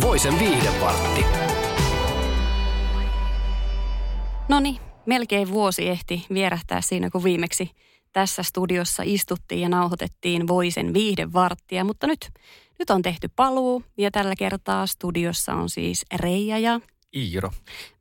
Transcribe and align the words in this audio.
Voisen 0.00 0.38
viihdepartti. 0.38 1.24
No 4.48 4.60
niin, 4.60 4.76
melkein 5.06 5.50
vuosi 5.50 5.88
ehti 5.88 6.26
vierähtää 6.34 6.80
siinä, 6.80 7.10
kun 7.10 7.24
viimeksi 7.24 7.70
tässä 8.12 8.42
studiossa 8.42 9.02
istuttiin 9.06 9.60
ja 9.60 9.68
nauhoitettiin 9.68 10.48
Voisen 10.48 10.94
viihdevarttia, 10.94 11.84
mutta 11.84 12.06
nyt, 12.06 12.28
nyt 12.78 12.90
on 12.90 13.02
tehty 13.02 13.28
paluu 13.36 13.82
ja 13.98 14.10
tällä 14.10 14.34
kertaa 14.38 14.86
studiossa 14.86 15.54
on 15.54 15.70
siis 15.70 16.06
Reija 16.14 16.58
ja 16.58 16.80
Iiro. 17.16 17.50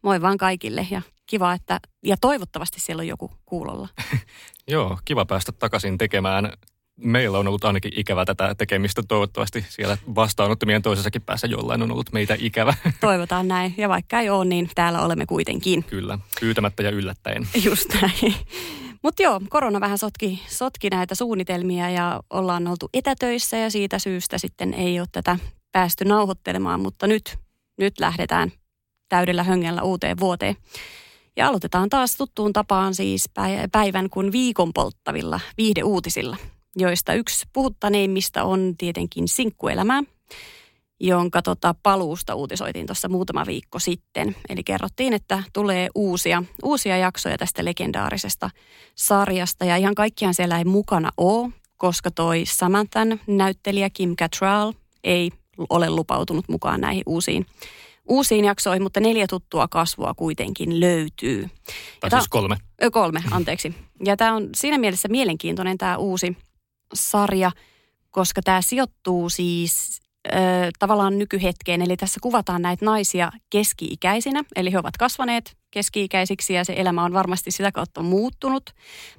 Moi 0.01 0.21
vaan 0.21 0.37
kaikille 0.37 0.87
ja 0.91 1.01
kiva, 1.27 1.53
että 1.53 1.79
ja 2.03 2.17
toivottavasti 2.21 2.79
siellä 2.79 3.01
on 3.01 3.07
joku 3.07 3.31
kuulolla. 3.45 3.87
Joo, 4.67 4.97
kiva 5.05 5.25
päästä 5.25 5.51
takaisin 5.51 5.97
tekemään. 5.97 6.53
Meillä 6.97 7.39
on 7.39 7.47
ollut 7.47 7.65
ainakin 7.65 7.91
ikävä 7.95 8.25
tätä 8.25 8.55
tekemistä. 8.55 9.03
Toivottavasti 9.07 9.65
siellä 9.69 9.97
vastaanottamien 10.15 10.81
toisessakin 10.81 11.21
päässä 11.21 11.47
jollain 11.47 11.81
on 11.81 11.91
ollut 11.91 12.11
meitä 12.11 12.35
ikävä. 12.39 12.73
Toivotaan 12.99 13.47
näin. 13.47 13.73
Ja 13.77 13.89
vaikka 13.89 14.19
ei 14.19 14.29
ole, 14.29 14.45
niin 14.45 14.69
täällä 14.75 15.01
olemme 15.01 15.25
kuitenkin. 15.25 15.83
Kyllä, 15.83 16.19
pyytämättä 16.39 16.83
ja 16.83 16.89
yllättäen. 16.89 17.47
Just 17.65 17.89
näin. 18.01 18.35
Mutta 19.03 19.23
joo, 19.23 19.41
korona 19.49 19.79
vähän 19.79 19.97
sotki, 19.97 20.43
sotki 20.47 20.89
näitä 20.89 21.15
suunnitelmia 21.15 21.89
ja 21.89 22.19
ollaan 22.29 22.67
oltu 22.67 22.89
etätöissä 22.93 23.57
ja 23.57 23.69
siitä 23.69 23.99
syystä 23.99 24.37
sitten 24.37 24.73
ei 24.73 24.99
ole 24.99 25.07
tätä 25.11 25.39
päästy 25.71 26.05
nauhoittelemaan, 26.05 26.79
mutta 26.79 27.07
nyt, 27.07 27.37
nyt 27.77 27.99
lähdetään 27.99 28.51
täydellä 29.09 29.43
höngällä 29.43 29.81
uuteen 29.81 30.19
vuoteen. 30.19 30.55
Ja 31.37 31.47
aloitetaan 31.47 31.89
taas 31.89 32.15
tuttuun 32.15 32.53
tapaan 32.53 32.95
siis 32.95 33.29
päivän 33.71 34.09
kuin 34.09 34.31
viikon 34.31 34.73
polttavilla 34.73 35.39
viihdeuutisilla, 35.57 36.37
joista 36.75 37.13
yksi 37.13 37.45
puhuttaneimmista 37.53 38.43
on 38.43 38.73
tietenkin 38.77 39.27
sinkkuelämää, 39.27 40.03
jonka 40.99 41.41
tota 41.41 41.75
paluusta 41.83 42.35
uutisoitiin 42.35 42.85
tuossa 42.85 43.09
muutama 43.09 43.45
viikko 43.45 43.79
sitten. 43.79 44.35
Eli 44.49 44.63
kerrottiin, 44.63 45.13
että 45.13 45.43
tulee 45.53 45.89
uusia, 45.95 46.43
uusia 46.63 46.97
jaksoja 46.97 47.37
tästä 47.37 47.65
legendaarisesta 47.65 48.49
sarjasta. 48.95 49.65
Ja 49.65 49.77
ihan 49.77 49.95
kaikkiaan 49.95 50.33
siellä 50.33 50.57
ei 50.57 50.65
mukana 50.65 51.09
ole, 51.17 51.51
koska 51.77 52.11
toi 52.11 52.43
Samanthan 52.45 53.19
näyttelijä 53.27 53.89
Kim 53.89 54.15
Cattrall 54.15 54.73
ei 55.03 55.31
ole 55.69 55.89
lupautunut 55.89 56.49
mukaan 56.49 56.81
näihin 56.81 57.03
uusiin 57.05 57.45
uusiin 58.09 58.45
jaksoihin, 58.45 58.83
mutta 58.83 58.99
neljä 58.99 59.27
tuttua 59.27 59.67
kasvua 59.67 60.13
kuitenkin 60.13 60.79
löytyy. 60.79 61.49
Tai 61.99 62.09
siis 62.09 62.27
kolme. 62.29 62.55
Ö, 62.83 62.91
kolme, 62.91 63.23
anteeksi. 63.31 63.75
Ja 64.05 64.17
tämä 64.17 64.35
on 64.35 64.49
siinä 64.55 64.77
mielessä 64.77 65.07
mielenkiintoinen 65.07 65.77
tämä 65.77 65.97
uusi 65.97 66.37
sarja, 66.93 67.51
koska 68.11 68.41
tämä 68.41 68.61
sijoittuu 68.61 69.29
siis 69.29 70.01
ö, 70.27 70.31
tavallaan 70.79 71.17
nykyhetkeen. 71.17 71.81
Eli 71.81 71.97
tässä 71.97 72.19
kuvataan 72.23 72.61
näitä 72.61 72.85
naisia 72.85 73.31
keski-ikäisinä, 73.49 74.43
eli 74.55 74.71
he 74.71 74.79
ovat 74.79 74.97
kasvaneet 74.97 75.57
keski-ikäisiksi 75.71 76.53
ja 76.53 76.65
se 76.65 76.73
elämä 76.77 77.03
on 77.03 77.13
varmasti 77.13 77.51
sitä 77.51 77.71
kautta 77.71 78.01
muuttunut. 78.01 78.69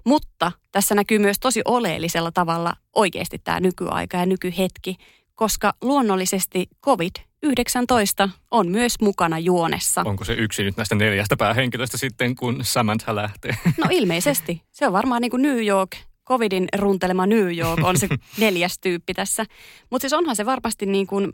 Mutta 0.04 0.52
tässä 0.72 0.94
näkyy 0.94 1.18
myös 1.18 1.36
tosi 1.40 1.62
oleellisella 1.64 2.32
tavalla 2.32 2.72
oikeasti 2.94 3.38
tämä 3.44 3.60
nykyaika 3.60 4.16
ja 4.16 4.26
nykyhetki, 4.26 4.96
koska 5.34 5.72
luonnollisesti 5.82 6.66
COVID 6.84 7.16
19 7.42 8.28
on 8.50 8.68
myös 8.68 8.94
mukana 9.00 9.38
juonessa. 9.38 10.02
Onko 10.06 10.24
se 10.24 10.32
yksi 10.32 10.62
nyt 10.62 10.76
näistä 10.76 10.94
neljästä 10.94 11.36
päähenkilöstä 11.36 11.96
sitten, 11.96 12.34
kun 12.34 12.58
Samantha 12.62 13.14
lähtee? 13.14 13.56
No 13.78 13.86
ilmeisesti. 13.90 14.62
Se 14.70 14.86
on 14.86 14.92
varmaan 14.92 15.22
niin 15.22 15.30
kuin 15.30 15.42
New 15.42 15.66
York, 15.66 15.90
covidin 16.28 16.68
runtelema 16.78 17.26
New 17.26 17.58
York 17.58 17.84
on 17.84 17.98
se 17.98 18.08
neljäs 18.38 18.78
tyyppi 18.78 19.14
tässä. 19.14 19.44
Mutta 19.90 20.02
siis 20.02 20.12
onhan 20.12 20.36
se 20.36 20.46
varmasti 20.46 20.86
niin 20.86 21.06
kuin, 21.06 21.32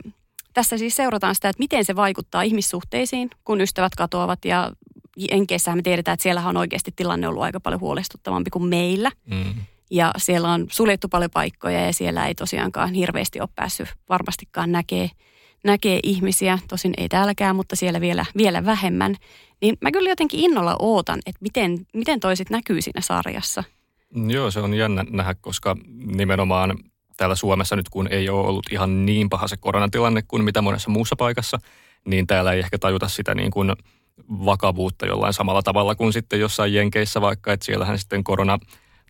tässä 0.53 0.77
siis 0.77 0.95
seurataan 0.95 1.35
sitä, 1.35 1.49
että 1.49 1.59
miten 1.63 1.85
se 1.85 1.95
vaikuttaa 1.95 2.41
ihmissuhteisiin, 2.41 3.29
kun 3.43 3.61
ystävät 3.61 3.95
katoavat 3.95 4.45
ja 4.45 4.71
Enkeissähän 5.29 5.77
me 5.77 5.81
tiedetään, 5.81 6.13
että 6.13 6.23
siellä 6.23 6.47
on 6.47 6.57
oikeasti 6.57 6.91
tilanne 6.95 7.27
ollut 7.27 7.43
aika 7.43 7.59
paljon 7.59 7.81
huolestuttavampi 7.81 8.49
kuin 8.49 8.65
meillä. 8.65 9.11
Mm. 9.25 9.53
Ja 9.91 10.11
siellä 10.17 10.51
on 10.51 10.67
suljettu 10.71 11.09
paljon 11.09 11.31
paikkoja 11.31 11.85
ja 11.85 11.93
siellä 11.93 12.27
ei 12.27 12.35
tosiaankaan 12.35 12.93
hirveästi 12.93 13.39
ole 13.39 13.49
päässyt 13.55 13.87
varmastikaan 14.09 14.71
näkee 14.71 15.09
näkee 15.63 15.99
ihmisiä, 16.03 16.59
tosin 16.67 16.93
ei 16.97 17.09
täälläkään, 17.09 17.55
mutta 17.55 17.75
siellä 17.75 18.01
vielä, 18.01 18.25
vielä 18.37 18.65
vähemmän. 18.65 19.15
Niin 19.61 19.77
mä 19.81 19.91
kyllä 19.91 20.09
jotenkin 20.09 20.39
innolla 20.39 20.75
ootan, 20.79 21.19
että 21.25 21.39
miten, 21.41 21.87
miten 21.93 22.19
toisit 22.19 22.49
näkyy 22.49 22.81
siinä 22.81 23.01
sarjassa. 23.01 23.63
Joo, 24.15 24.51
se 24.51 24.59
on 24.59 24.73
jännä 24.73 25.05
nähdä, 25.09 25.35
koska 25.41 25.75
nimenomaan 26.05 26.77
täällä 27.17 27.35
Suomessa 27.35 27.75
nyt 27.75 27.89
kun 27.89 28.07
ei 28.07 28.29
ole 28.29 28.47
ollut 28.47 28.65
ihan 28.71 29.05
niin 29.05 29.29
paha 29.29 29.47
se 29.47 29.57
koronatilanne 29.57 30.21
kuin 30.27 30.43
mitä 30.43 30.61
monessa 30.61 30.89
muussa 30.89 31.15
paikassa, 31.15 31.57
niin 32.05 32.27
täällä 32.27 32.53
ei 32.53 32.59
ehkä 32.59 32.77
tajuta 32.77 33.07
sitä 33.07 33.35
niin 33.35 33.51
kuin 33.51 33.73
vakavuutta 34.29 35.05
jollain 35.05 35.33
samalla 35.33 35.61
tavalla 35.61 35.95
kuin 35.95 36.13
sitten 36.13 36.39
jossain 36.39 36.73
Jenkeissä 36.73 37.21
vaikka, 37.21 37.53
että 37.53 37.65
siellähän 37.65 37.99
sitten 37.99 38.23
korona 38.23 38.59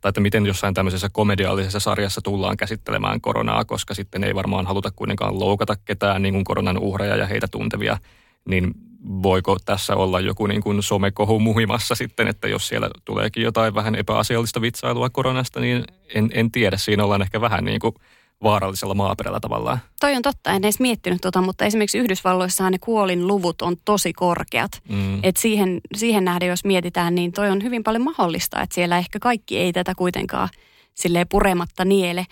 tai 0.02 0.10
että 0.10 0.22
miten 0.22 0.46
jossain 0.46 0.74
tämmöisessä 0.74 1.10
komediallisessa 1.12 1.80
sarjassa 1.80 2.22
tullaan 2.22 2.58
käsittelemään 2.58 3.22
koronaa, 3.22 3.66
koska 3.66 3.94
sitten 3.94 4.24
ei 4.24 4.36
varmaan 4.36 4.68
haluta 4.68 4.92
kuitenkaan 4.96 5.40
loukata 5.40 5.76
ketään 5.86 6.22
niin 6.22 6.34
kuin 6.34 6.44
koronan 6.44 6.78
uhreja 6.78 7.16
ja 7.16 7.28
heitä 7.28 7.48
tuntevia, 7.52 7.98
niin 8.46 8.74
voiko 9.04 9.58
tässä 9.66 9.96
olla 9.96 10.20
joku 10.20 10.48
niin 10.48 10.62
kuin 10.62 10.84
somekohu 10.84 11.40
muhimassa 11.40 11.96
sitten, 11.96 12.28
että 12.28 12.48
jos 12.48 12.68
siellä 12.68 12.90
tuleekin 13.06 13.44
jotain 13.44 13.76
vähän 13.76 13.96
epäasiallista 13.96 14.62
vitsailua 14.62 15.10
koronasta, 15.10 15.60
niin 15.60 15.84
en, 16.16 16.30
en 16.34 16.52
tiedä. 16.52 16.78
Siinä 16.78 17.04
ollaan 17.04 17.22
ehkä 17.22 17.42
vähän 17.42 17.66
niin 17.66 17.80
kuin 17.80 17.96
vaarallisella 18.44 18.94
maaperällä 18.94 19.40
tavallaan. 19.40 19.80
Toi 20.00 20.16
on 20.16 20.22
totta, 20.22 20.52
en 20.52 20.64
edes 20.64 20.80
miettinyt 20.80 21.22
tota, 21.22 21.42
mutta 21.42 21.66
esimerkiksi 21.66 21.98
Yhdysvalloissa 21.98 22.70
ne 22.70 22.78
kuolin 22.80 23.28
luvut 23.28 23.62
on 23.62 23.76
tosi 23.86 24.14
korkeat. 24.14 24.72
Mm. 24.90 25.20
Et 25.24 25.38
siihen, 25.38 25.82
siihen 25.96 26.26
nähden, 26.26 26.50
jos 26.50 26.66
mietitään, 26.66 27.16
niin 27.16 27.32
toi 27.32 27.50
on 27.50 27.64
hyvin 27.64 27.84
paljon 27.84 28.04
mahdollista, 28.04 28.62
että 28.62 28.76
siellä 28.76 28.98
ehkä 28.98 29.20
kaikki 29.20 29.58
ei 29.58 29.74
tätä 29.74 29.94
kuitenkaan 29.96 30.50
silleen 30.94 31.28
purematta 31.30 31.86
niele. 31.86 32.26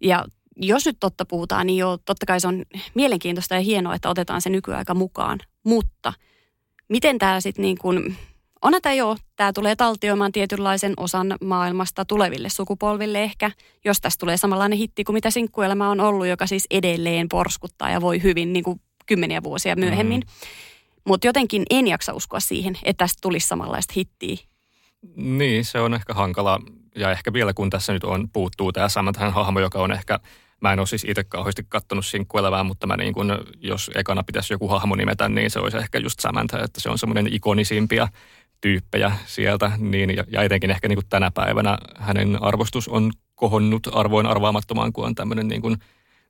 Ja 0.00 0.24
jos 0.56 0.86
nyt 0.86 0.96
totta 1.00 1.24
puhutaan, 1.24 1.66
niin 1.66 1.78
jo 1.78 1.98
totta 2.04 2.26
kai 2.26 2.40
se 2.40 2.48
on 2.48 2.62
mielenkiintoista 2.94 3.54
ja 3.54 3.60
hienoa, 3.60 3.94
että 3.94 4.10
otetaan 4.10 4.40
se 4.40 4.50
nykyaika 4.50 4.94
mukaan. 4.94 5.38
Mutta 5.64 6.12
miten 6.88 7.18
tämä 7.18 7.40
sitten 7.40 7.62
niin 7.62 7.78
kuin 7.78 8.16
Onhan 8.64 8.82
tämä 8.82 8.94
jo, 8.94 9.16
tämä 9.36 9.52
tulee 9.52 9.76
taltioimaan 9.76 10.32
tietynlaisen 10.32 10.94
osan 10.96 11.36
maailmasta 11.44 12.04
tuleville 12.04 12.48
sukupolville 12.48 13.22
ehkä, 13.22 13.50
jos 13.84 14.00
tästä 14.00 14.20
tulee 14.20 14.36
samanlainen 14.36 14.78
hitti 14.78 15.04
kuin 15.04 15.14
mitä 15.14 15.30
sinkkuelämä 15.30 15.90
on 15.90 16.00
ollut, 16.00 16.26
joka 16.26 16.46
siis 16.46 16.66
edelleen 16.70 17.28
porskuttaa 17.28 17.90
ja 17.90 18.00
voi 18.00 18.22
hyvin 18.22 18.52
niin 18.52 18.64
kuin 18.64 18.80
kymmeniä 19.06 19.42
vuosia 19.42 19.76
myöhemmin. 19.76 20.20
Mm. 20.20 20.26
Mutta 21.06 21.26
jotenkin 21.26 21.62
en 21.70 21.86
jaksa 21.86 22.12
uskoa 22.12 22.40
siihen, 22.40 22.78
että 22.82 23.04
tästä 23.04 23.18
tulisi 23.22 23.46
samanlaista 23.46 23.94
hittiä. 23.96 24.36
Niin, 25.16 25.64
se 25.64 25.80
on 25.80 25.94
ehkä 25.94 26.14
hankala. 26.14 26.60
Ja 26.96 27.10
ehkä 27.10 27.32
vielä 27.32 27.54
kun 27.54 27.70
tässä 27.70 27.92
nyt 27.92 28.04
on, 28.04 28.28
puuttuu 28.32 28.72
tämä 28.72 28.88
Samanthan 28.88 29.32
hahmo, 29.32 29.60
joka 29.60 29.78
on 29.78 29.92
ehkä 29.92 30.20
Mä 30.64 30.72
en 30.72 30.78
ole 30.78 30.86
siis 30.86 31.04
itse 31.08 31.24
kauheasti 31.24 31.66
kattonut 31.68 32.06
sinkkuelävää, 32.06 32.64
mutta 32.64 32.86
mä 32.86 32.96
niin 32.96 33.14
kun, 33.14 33.38
jos 33.60 33.90
ekana 33.94 34.22
pitäisi 34.22 34.54
joku 34.54 34.68
hahmo 34.68 34.94
nimetä, 34.94 35.28
niin 35.28 35.50
se 35.50 35.58
olisi 35.58 35.76
ehkä 35.76 35.98
just 35.98 36.20
Samantha, 36.20 36.58
että 36.58 36.80
se 36.80 36.88
on 36.88 36.98
semmoinen 36.98 37.34
ikonisimpia 37.34 38.08
tyyppejä 38.60 39.12
sieltä, 39.26 39.72
niin, 39.78 40.16
ja, 40.28 40.42
etenkin 40.42 40.70
ehkä 40.70 40.88
niin 40.88 40.98
tänä 41.08 41.30
päivänä 41.30 41.78
hänen 41.96 42.42
arvostus 42.42 42.88
on 42.88 43.10
kohonnut 43.34 43.88
arvoin 43.92 44.26
arvaamattomaan, 44.26 44.92
kun 44.92 45.06
on 45.06 45.14
tämmöinen 45.14 45.48
niin 45.48 45.62
kuin, 45.62 45.76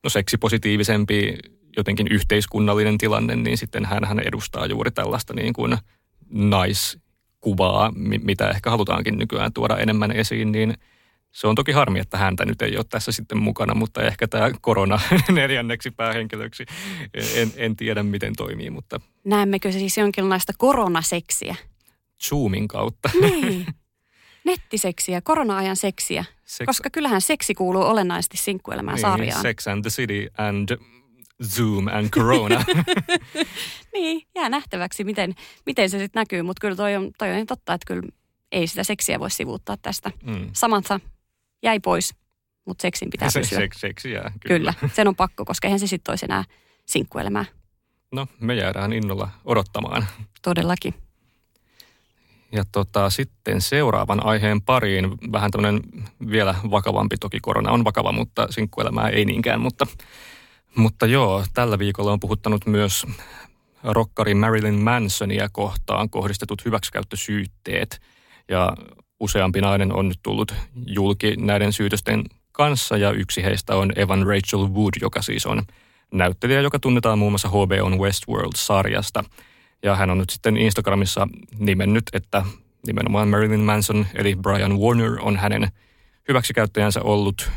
no 0.05 0.11
seksipositiivisempi 0.11 1.39
jotenkin 1.77 2.09
yhteiskunnallinen 2.11 2.99
tilanne, 2.99 3.37
niin 3.37 3.59
sitten 3.59 3.85
hän, 3.85 4.05
hän 4.05 4.21
edustaa 4.21 4.67
juuri 4.67 4.91
tällaista 4.91 5.35
niin 5.35 5.53
kuin 5.53 5.79
naiskuvaa, 6.31 7.93
mitä 8.23 8.49
ehkä 8.49 8.71
halutaankin 8.71 9.19
nykyään 9.19 9.53
tuoda 9.53 9.79
enemmän 9.79 10.13
esiin, 10.13 10.53
niin 10.53 10.75
se 11.35 11.47
on 11.47 11.55
toki 11.55 11.73
harmi, 11.73 11.99
että 11.99 12.19
häntä 12.19 12.45
nyt 12.45 12.63
ei 12.63 12.77
ole 12.77 12.85
tässä 12.89 13.13
sitten 13.13 13.39
mukana, 13.39 13.75
mutta 13.75 14.03
ehkä 14.03 14.29
tämä 14.29 14.51
korona 14.61 15.01
neljänneksi 15.33 15.91
päähenkilöksi, 15.91 16.65
en, 17.35 17.53
en 17.57 17.77
tiedä 17.77 18.03
miten 18.03 18.33
toimii, 18.37 18.71
mutta... 18.71 19.01
Näemmekö 19.25 19.73
se 19.73 19.79
siis 19.79 19.97
jonkinlaista 19.97 20.53
koronaseksiä? 20.59 21.57
Zoomin 22.25 22.69
kautta. 22.69 23.11
Niin. 23.21 23.67
Nettiseksiä, 24.45 25.21
korona-ajan 25.21 25.77
seksiä. 25.77 26.25
Sex... 26.45 26.67
Koska 26.67 26.91
kyllähän 26.91 27.21
seksi 27.21 27.55
kuuluu 27.55 27.83
olennaisesti 27.83 28.37
sinkkuelämään 28.37 28.95
niin, 28.95 29.01
sarjaan. 29.01 29.43
Sex 29.43 29.67
and 29.67 29.83
the 29.83 29.91
City 29.91 30.27
and 30.39 30.69
Zoom 31.43 31.87
and 31.87 32.09
Corona. 32.09 32.65
niin, 33.95 34.27
jää 34.35 34.49
nähtäväksi, 34.49 35.05
miten, 35.05 35.35
miten 35.67 35.91
se 35.91 35.99
sitten 35.99 36.21
näkyy, 36.21 36.43
mutta 36.43 36.61
kyllä 36.61 36.77
toi 36.77 36.97
on, 36.97 37.11
toi 37.19 37.41
on 37.41 37.47
totta, 37.47 37.75
että 37.75 37.87
kyllä 37.87 38.09
ei 38.53 38.67
sitä 38.67 38.85
seksiä 38.85 39.21
voi 39.21 39.31
sivuuttaa 39.31 39.77
tästä. 39.77 40.11
Mm. 40.25 40.51
Samantha 40.53 41.01
jäi 41.65 41.81
pois, 41.81 42.15
mutta 42.65 42.83
seksin 42.83 43.11
pitää 43.11 43.31
se, 43.31 43.41
pysyä. 43.41 43.59
Seks, 43.59 43.81
seksi 43.81 44.11
jää, 44.13 44.33
kyllä. 44.41 44.73
kyllä, 44.73 44.91
sen 44.95 45.09
on 45.09 45.17
pakko, 45.17 45.45
koska 45.45 45.69
eihän 45.69 45.81
se 45.81 45.87
sitten 45.87 46.13
olisi 46.13 46.27
enää 46.27 46.45
sinkkuelämää. 46.87 47.45
No, 48.13 48.27
me 48.41 48.55
jäädään 48.55 48.93
innolla 48.93 49.29
odottamaan. 49.45 50.07
Todellakin. 50.43 50.95
Ja 52.53 52.65
tota, 52.73 53.11
sitten 53.11 53.61
seuraavan 53.61 54.27
aiheen 54.27 54.63
pariin, 54.63 55.11
vähän 55.33 55.51
tämmöinen 55.51 55.81
vielä 56.31 56.55
vakavampi, 56.71 57.17
toki 57.17 57.41
korona 57.41 57.71
on 57.71 57.85
vakava, 57.85 58.13
mutta 58.13 58.47
sinkkuelämää 58.51 59.09
ei 59.09 59.25
niinkään, 59.25 59.61
mutta, 59.61 59.87
mutta 60.75 61.07
joo, 61.07 61.45
tällä 61.55 61.79
viikolla 61.79 62.13
on 62.13 62.21
puhuttanut 62.21 62.67
myös 62.67 63.07
rokkari 63.83 64.35
Marilyn 64.35 64.75
Mansonia 64.75 65.49
kohtaan 65.53 66.11
kohdistetut 66.11 66.65
hyväksikäyttösyytteet. 66.65 68.01
Ja 68.49 68.73
useampi 69.21 69.61
nainen 69.61 69.93
on 69.93 70.09
nyt 70.09 70.19
tullut 70.23 70.55
julki 70.87 71.37
näiden 71.37 71.73
syytösten 71.73 72.25
kanssa 72.53 72.97
ja 72.97 73.11
yksi 73.11 73.43
heistä 73.43 73.77
on 73.77 73.93
Evan 73.97 74.27
Rachel 74.27 74.69
Wood, 74.69 74.95
joka 75.01 75.23
siis 75.23 75.47
on 75.47 75.63
näyttelijä, 76.13 76.61
joka 76.61 76.79
tunnetaan 76.79 77.19
muun 77.19 77.33
muassa 77.33 77.49
HBOn 77.49 77.99
Westworld-sarjasta. 77.99 79.25
Ja 79.83 79.97
hän 79.97 80.11
on 80.11 80.19
nyt 80.19 80.31
sitten 80.31 80.57
Instagramissa 80.57 81.29
nimennyt, 81.59 82.05
että 82.13 82.43
nimenomaan 82.87 83.29
Marilyn 83.29 83.61
Manson 83.61 84.07
eli 84.15 84.37
Brian 84.37 84.79
Warner 84.79 85.19
on 85.21 85.37
hänen 85.37 85.69
hyväksikäyttäjänsä 86.29 87.03
ollut. 87.03 87.51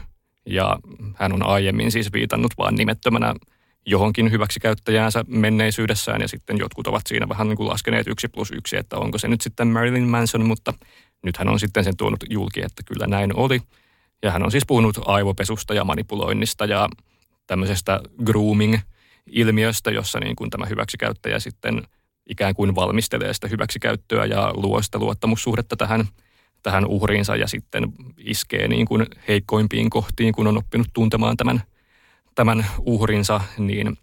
Ja 0.45 0.79
hän 1.15 1.33
on 1.33 1.45
aiemmin 1.45 1.91
siis 1.91 2.13
viitannut 2.13 2.51
vaan 2.57 2.75
nimettömänä 2.75 3.35
johonkin 3.85 4.31
hyväksikäyttäjäänsä 4.31 5.25
menneisyydessään 5.27 6.21
ja 6.21 6.27
sitten 6.27 6.57
jotkut 6.57 6.87
ovat 6.87 7.07
siinä 7.07 7.29
vähän 7.29 7.47
niin 7.47 7.57
kuin 7.57 7.69
laskeneet 7.69 8.07
yksi 8.07 8.27
plus 8.27 8.51
yksi, 8.51 8.77
että 8.77 8.97
onko 8.97 9.17
se 9.17 9.27
nyt 9.27 9.41
sitten 9.41 9.67
Marilyn 9.67 10.09
Manson, 10.09 10.45
mutta 10.45 10.73
nyt 11.23 11.37
hän 11.37 11.49
on 11.49 11.59
sitten 11.59 11.83
sen 11.83 11.97
tuonut 11.97 12.23
julki, 12.29 12.61
että 12.61 12.83
kyllä 12.85 13.07
näin 13.07 13.35
oli. 13.35 13.61
Ja 14.23 14.31
hän 14.31 14.43
on 14.43 14.51
siis 14.51 14.63
puhunut 14.67 14.99
aivopesusta 15.05 15.73
ja 15.73 15.83
manipuloinnista 15.83 16.65
ja 16.65 16.89
tämmöisestä 17.47 18.01
grooming-ilmiöstä, 18.25 19.91
jossa 19.91 20.19
niin 20.19 20.35
kuin 20.35 20.49
tämä 20.49 20.65
hyväksikäyttäjä 20.65 21.39
sitten 21.39 21.81
ikään 22.29 22.55
kuin 22.55 22.75
valmistelee 22.75 23.33
sitä 23.33 23.47
hyväksikäyttöä 23.47 24.25
ja 24.25 24.51
luo 24.55 24.81
sitä 24.81 24.99
luottamussuhdetta 24.99 25.75
tähän, 25.75 26.05
tähän 26.63 26.85
uhriinsa 26.85 27.35
ja 27.35 27.47
sitten 27.47 27.93
iskee 28.17 28.67
niin 28.67 28.85
kuin 28.85 29.05
heikkoimpiin 29.27 29.89
kohtiin, 29.89 30.33
kun 30.33 30.47
on 30.47 30.57
oppinut 30.57 30.87
tuntemaan 30.93 31.37
tämän, 31.37 31.61
tämän 32.35 32.65
uhrinsa, 32.79 33.41
niin 33.57 33.97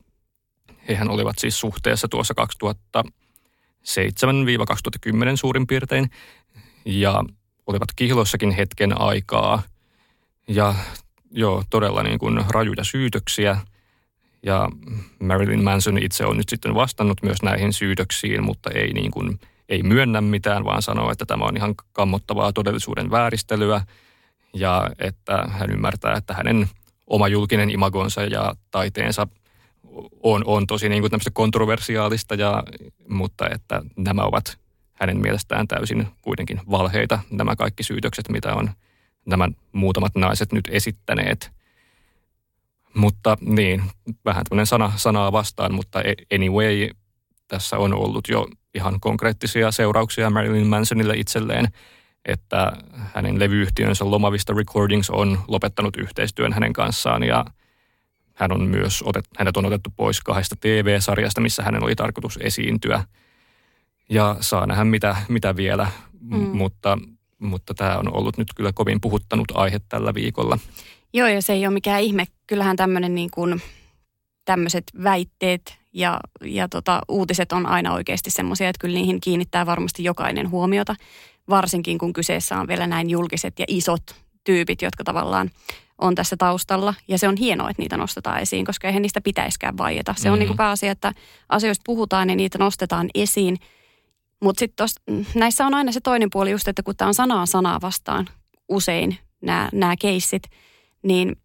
hehän 0.89 1.11
olivat 1.11 1.39
siis 1.39 1.61
suhteessa 1.61 2.09
tuossa 2.09 2.35
2007-2010 3.07 3.09
suurin 5.35 5.67
piirtein 5.67 6.11
ja 6.85 7.25
olivat 7.67 7.89
kihloissakin 7.97 8.51
hetken 8.51 9.01
aikaa 9.01 9.63
ja 10.49 10.75
joo, 11.31 11.65
todella 11.71 12.03
niin 12.03 12.19
kuin 12.19 12.45
rajuja 12.49 12.85
syytöksiä. 12.85 13.57
Ja 14.43 14.69
Marilyn 15.21 15.65
Manson 15.65 15.99
itse 15.99 16.27
on 16.27 16.37
nyt 16.37 16.49
sitten 16.49 16.75
vastannut 16.75 17.23
myös 17.23 17.43
näihin 17.43 17.73
syytöksiin, 17.73 18.45
mutta 18.45 18.71
ei, 18.71 18.93
niin 18.93 19.11
kuin, 19.11 19.41
ei 19.69 19.83
myönnä 19.83 20.21
mitään, 20.21 20.65
vaan 20.65 20.83
sanoo, 20.83 21.11
että 21.11 21.27
tämä 21.27 21.45
on 21.45 21.57
ihan 21.57 21.75
kammottavaa 21.93 22.53
todellisuuden 22.53 23.11
vääristelyä 23.11 23.81
ja 24.55 24.91
että 24.99 25.45
hän 25.49 25.71
ymmärtää, 25.71 26.17
että 26.17 26.35
hänen 26.35 26.69
oma 27.07 27.29
julkinen 27.29 27.71
imagonsa 27.71 28.23
ja 28.23 28.55
taiteensa 28.71 29.27
on, 30.23 30.43
on 30.47 30.67
tosi 30.67 30.89
niin 30.89 31.03
kuin 31.03 31.21
kontroversiaalista, 31.33 32.35
ja, 32.35 32.63
mutta 33.09 33.49
että 33.49 33.83
nämä 33.97 34.23
ovat 34.23 34.59
hänen 34.95 35.21
mielestään 35.21 35.69
täysin 35.69 36.07
kuitenkin 36.23 36.61
valheita, 36.71 37.19
nämä 37.31 37.57
kaikki 37.57 37.83
syytökset, 37.83 38.29
mitä 38.29 38.55
on 38.55 38.71
nämä 39.27 39.49
muutamat 39.73 40.15
naiset 40.15 40.53
nyt 40.53 40.69
esittäneet. 40.73 41.53
Mutta 42.95 43.37
niin, 43.41 43.83
vähän 44.25 44.45
tämmöinen 44.45 44.67
sana, 44.67 44.93
sanaa 44.97 45.33
vastaan, 45.33 45.75
mutta 45.75 46.03
e- 46.03 46.35
anyway, 46.35 46.91
tässä 47.49 47.79
on 47.79 47.95
ollut 47.95 48.29
jo 48.29 48.49
ihan 48.75 49.01
konkreettisia 49.01 49.73
seurauksia 49.73 50.31
Marilyn 50.31 50.67
Mansonille 50.67 51.17
itselleen, 51.17 51.69
että 52.25 52.73
hänen 53.15 53.39
levyyhtiönsä 53.39 54.11
Lomavista 54.11 54.53
Recordings 54.53 55.11
on 55.11 55.39
lopettanut 55.49 55.97
yhteistyön 55.97 56.53
hänen 56.53 56.73
kanssaan 56.73 57.23
ja 57.23 57.45
hän 58.35 58.53
on 58.53 58.63
myös 58.63 59.03
otet, 59.03 59.25
hänet 59.39 59.57
on 59.57 59.67
otettu 59.67 59.91
pois 59.97 60.21
kahdesta 60.21 60.57
TV-sarjasta, 60.61 61.41
missä 61.41 61.63
hänen 61.63 61.85
oli 61.85 61.95
tarkoitus 61.95 62.39
esiintyä. 62.43 63.05
Ja 64.09 64.37
saa 64.41 64.67
nähdä 64.67 64.85
mitä, 64.85 65.17
mitä 65.29 65.57
vielä, 65.57 65.89
mm. 66.21 66.57
mutta 66.57 66.99
mutta 67.45 67.75
tämä 67.75 67.99
on 67.99 68.17
ollut 68.17 68.39
nyt 68.39 68.49
kyllä 68.57 68.73
kovin 68.73 69.01
puhuttanut 69.01 69.53
aihe 69.55 69.81
tällä 69.89 70.15
viikolla. 70.15 70.59
Joo, 71.13 71.29
ja 71.29 71.43
se 71.43 71.53
ei 71.53 71.67
ole 71.67 71.75
mikään 71.75 72.03
ihme. 72.03 72.27
Kyllähän 72.47 72.77
tämmöinen 72.77 73.15
niin 73.15 73.31
kuin, 73.31 73.63
tämmöiset 74.45 74.85
väitteet 75.05 75.79
ja, 75.93 76.21
ja 76.45 76.69
tota, 76.69 77.01
uutiset 77.09 77.53
on 77.53 77.67
aina 77.67 77.93
oikeasti 77.93 78.31
semmoisia, 78.31 78.69
että 78.69 78.81
kyllä 78.81 78.95
niihin 78.95 79.21
kiinnittää 79.21 79.67
varmasti 79.67 80.05
jokainen 80.05 80.51
huomiota, 80.51 80.95
varsinkin 81.49 81.99
kun 81.99 82.13
kyseessä 82.13 82.59
on 82.59 82.69
vielä 82.69 82.87
näin 82.87 83.11
julkiset 83.11 83.59
ja 83.59 83.65
isot 83.69 84.03
tyypit, 84.45 84.83
jotka 84.83 85.05
tavallaan 85.05 85.51
on 85.99 86.15
tässä 86.15 86.37
taustalla. 86.37 86.95
Ja 87.09 87.19
se 87.19 87.29
on 87.29 87.37
hienoa, 87.37 87.71
että 87.71 87.83
niitä 87.83 87.97
nostetaan 87.97 88.41
esiin, 88.41 88.65
koska 88.65 88.89
eihän 88.89 89.03
niistä 89.03 89.21
pitäiskään 89.21 89.79
vaieta. 89.79 90.15
Se 90.17 90.21
mm-hmm. 90.21 90.33
on 90.33 90.39
niin 90.39 90.47
kuin 90.47 90.57
pääasia, 90.57 90.93
että 90.93 91.13
asioista 91.49 91.83
puhutaan 91.87 92.31
ja 92.31 92.37
niitä 92.37 92.59
nostetaan 92.59 93.09
esiin– 93.15 93.59
mutta 94.45 94.59
sitten 94.59 94.89
näissä 95.35 95.67
on 95.67 95.75
aina 95.75 95.93
se 95.93 96.01
toinen 96.01 96.31
puoli 96.33 96.51
just, 96.51 96.69
että 96.69 96.83
kun 96.83 96.97
tämä 96.97 97.09
on 97.09 97.15
sanaa 97.15 97.47
sanaa 97.47 97.81
vastaan 97.81 98.27
usein 98.69 99.19
nämä 99.73 99.95
keissit, 100.01 100.43
niin 101.03 101.37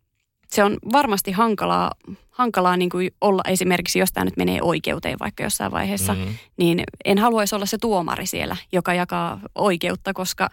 se 0.48 0.64
on 0.64 0.78
varmasti 0.92 1.32
hankalaa, 1.32 1.92
hankalaa 2.30 2.78
niin 2.78 2.90
kuin 2.90 3.12
olla 3.22 3.42
esimerkiksi, 3.48 4.00
jos 4.00 4.12
tämä 4.14 4.26
nyt 4.26 4.38
menee 4.38 4.60
oikeuteen 4.62 5.20
vaikka 5.20 5.44
jossain 5.44 5.72
vaiheessa, 5.72 6.14
mm-hmm. 6.14 6.36
niin 6.58 6.84
en 7.06 7.18
haluaisi 7.18 7.56
olla 7.56 7.66
se 7.66 7.78
tuomari 7.78 8.26
siellä, 8.26 8.58
joka 8.72 8.94
jakaa 8.94 9.40
oikeutta, 9.56 10.14
koska, 10.14 10.50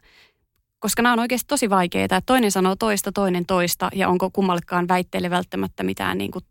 koska 0.79 1.03
nämä 1.03 1.13
on 1.13 1.19
oikeasti 1.19 1.47
tosi 1.49 1.71
vaikeita. 1.71 2.21
Toinen 2.27 2.51
sanoo 2.51 2.77
toista, 2.77 3.13
toinen 3.13 3.47
toista 3.47 3.91
ja 3.95 4.09
onko 4.09 4.31
kummallekaan 4.33 4.89
väitteelle 4.89 5.31
välttämättä 5.31 5.83
mitään 5.83 6.19
niin 6.19 6.31
kuin 6.31 6.45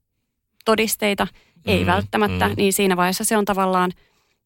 todisteita, 0.65 1.27
ei 1.65 1.77
mm-hmm. 1.77 1.91
välttämättä, 1.91 2.45
mm-hmm. 2.45 2.57
niin 2.57 2.73
siinä 2.73 2.97
vaiheessa 2.97 3.23
se 3.23 3.37
on 3.37 3.45
tavallaan– 3.45 3.91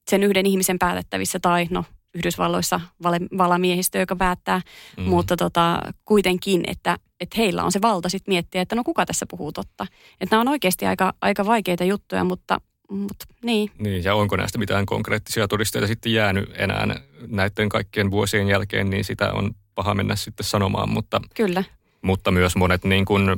sen 0.09 0.23
yhden 0.23 0.45
ihmisen 0.45 0.79
päätettävissä 0.79 1.39
tai 1.39 1.67
no 1.69 1.85
Yhdysvalloissa 2.15 2.81
vale, 3.03 3.19
valamiehistö, 3.37 3.99
joka 3.99 4.15
päättää, 4.15 4.61
mm. 4.97 5.03
mutta 5.03 5.37
tota, 5.37 5.81
kuitenkin, 6.05 6.63
että, 6.67 6.97
että 7.19 7.35
heillä 7.37 7.63
on 7.63 7.71
se 7.71 7.81
valta 7.81 8.09
sitten 8.09 8.31
miettiä, 8.31 8.61
että 8.61 8.75
no 8.75 8.83
kuka 8.83 9.05
tässä 9.05 9.25
puhuu 9.29 9.51
totta. 9.51 9.87
Että 10.21 10.35
nämä 10.35 10.41
on 10.41 10.47
oikeasti 10.47 10.85
aika, 10.85 11.13
aika 11.21 11.45
vaikeita 11.45 11.83
juttuja, 11.83 12.23
mutta, 12.23 12.61
mutta 12.89 13.25
niin. 13.43 13.71
Niin, 13.79 14.03
ja 14.03 14.15
onko 14.15 14.35
näistä 14.35 14.57
mitään 14.57 14.85
konkreettisia 14.85 15.47
todisteita 15.47 15.87
sitten 15.87 16.13
jäänyt 16.13 16.49
enää 16.55 17.01
näiden 17.27 17.69
kaikkien 17.69 18.11
vuosien 18.11 18.47
jälkeen, 18.47 18.89
niin 18.89 19.03
sitä 19.03 19.33
on 19.33 19.51
paha 19.75 19.93
mennä 19.93 20.15
sitten 20.15 20.45
sanomaan, 20.45 20.89
mutta... 20.89 21.21
Kyllä. 21.35 21.63
Mutta 22.01 22.31
myös 22.31 22.55
monet 22.55 22.83
niin 22.83 23.05
kuin 23.05 23.35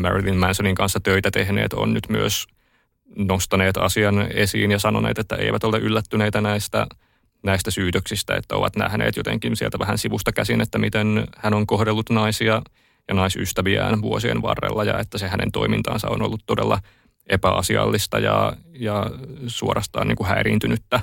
Marilyn 0.00 0.36
Mansonin 0.36 0.74
kanssa 0.74 1.00
töitä 1.00 1.30
tehneet 1.30 1.72
on 1.72 1.94
nyt 1.94 2.08
myös 2.08 2.46
nostaneet 3.16 3.76
asian 3.76 4.26
esiin 4.32 4.70
ja 4.70 4.78
sanoneet, 4.78 5.18
että 5.18 5.36
eivät 5.36 5.64
ole 5.64 5.78
yllättyneitä 5.78 6.40
näistä, 6.40 6.86
näistä 7.42 7.70
syytöksistä, 7.70 8.34
että 8.34 8.56
ovat 8.56 8.76
nähneet 8.76 9.16
jotenkin 9.16 9.56
sieltä 9.56 9.78
vähän 9.78 9.98
sivusta 9.98 10.32
käsin, 10.32 10.60
että 10.60 10.78
miten 10.78 11.26
hän 11.36 11.54
on 11.54 11.66
kohdellut 11.66 12.10
naisia 12.10 12.62
ja 13.08 13.14
naisystäviään 13.14 14.02
vuosien 14.02 14.42
varrella 14.42 14.84
ja 14.84 14.98
että 14.98 15.18
se 15.18 15.28
hänen 15.28 15.52
toimintaansa 15.52 16.08
on 16.08 16.22
ollut 16.22 16.42
todella 16.46 16.78
epäasiallista 17.28 18.18
ja, 18.18 18.52
ja 18.72 19.10
suorastaan 19.46 20.08
niin 20.08 20.16
kuin 20.16 20.28
häiriintynyttä. 20.28 21.00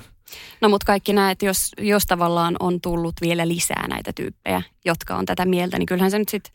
No 0.61 0.69
mutta 0.69 0.85
kaikki 0.85 1.13
näet, 1.13 1.41
jos, 1.41 1.71
jos 1.77 2.05
tavallaan 2.05 2.55
on 2.59 2.81
tullut 2.81 3.15
vielä 3.21 3.47
lisää 3.47 3.87
näitä 3.87 4.13
tyyppejä, 4.13 4.61
jotka 4.85 5.15
on 5.15 5.25
tätä 5.25 5.45
mieltä, 5.45 5.79
niin 5.79 5.85
kyllähän 5.85 6.11
se 6.11 6.19
nyt 6.19 6.29
sitten 6.29 6.53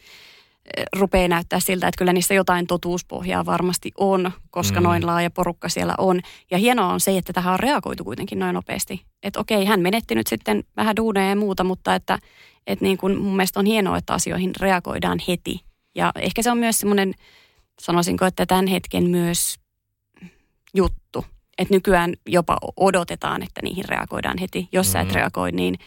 rupeaa 0.96 1.28
näyttää 1.28 1.60
siltä, 1.60 1.88
että 1.88 1.98
kyllä 1.98 2.12
niissä 2.12 2.34
jotain 2.34 2.66
totuuspohjaa 2.66 3.46
varmasti 3.46 3.92
on, 3.98 4.32
koska 4.50 4.80
mm. 4.80 4.84
noin 4.84 5.06
laaja 5.06 5.30
porukka 5.30 5.68
siellä 5.68 5.94
on. 5.98 6.20
Ja 6.50 6.58
hienoa 6.58 6.92
on 6.92 7.00
se, 7.00 7.18
että 7.18 7.32
tähän 7.32 7.52
on 7.52 7.60
reagoitu 7.60 8.04
kuitenkin 8.04 8.38
noin 8.38 8.54
nopeasti. 8.54 9.04
Että 9.22 9.40
okei, 9.40 9.64
hän 9.64 9.80
menetti 9.80 10.14
nyt 10.14 10.26
sitten 10.26 10.64
vähän 10.76 10.96
duuneja 10.96 11.28
ja 11.28 11.36
muuta, 11.36 11.64
mutta 11.64 11.94
että, 11.94 12.18
että 12.66 12.84
niin 12.84 12.98
kuin 12.98 13.18
mun 13.20 13.36
mielestä 13.36 13.60
on 13.60 13.66
hienoa, 13.66 13.96
että 13.96 14.14
asioihin 14.14 14.52
reagoidaan 14.60 15.18
heti. 15.28 15.60
Ja 15.94 16.12
ehkä 16.14 16.42
se 16.42 16.50
on 16.50 16.58
myös 16.58 16.78
semmoinen, 16.78 17.14
sanoisinko, 17.80 18.24
että 18.24 18.46
tämän 18.46 18.66
hetken 18.66 19.04
myös 19.04 19.56
juttu. 20.74 21.24
Että 21.58 21.74
nykyään 21.74 22.14
jopa 22.26 22.58
odotetaan, 22.76 23.42
että 23.42 23.60
niihin 23.62 23.84
reagoidaan 23.84 24.38
heti. 24.38 24.68
Jos 24.72 24.86
mm. 24.86 24.92
sä 24.92 25.00
et 25.00 25.08
mm. 25.08 25.14
reagoi, 25.14 25.52
niin 25.52 25.78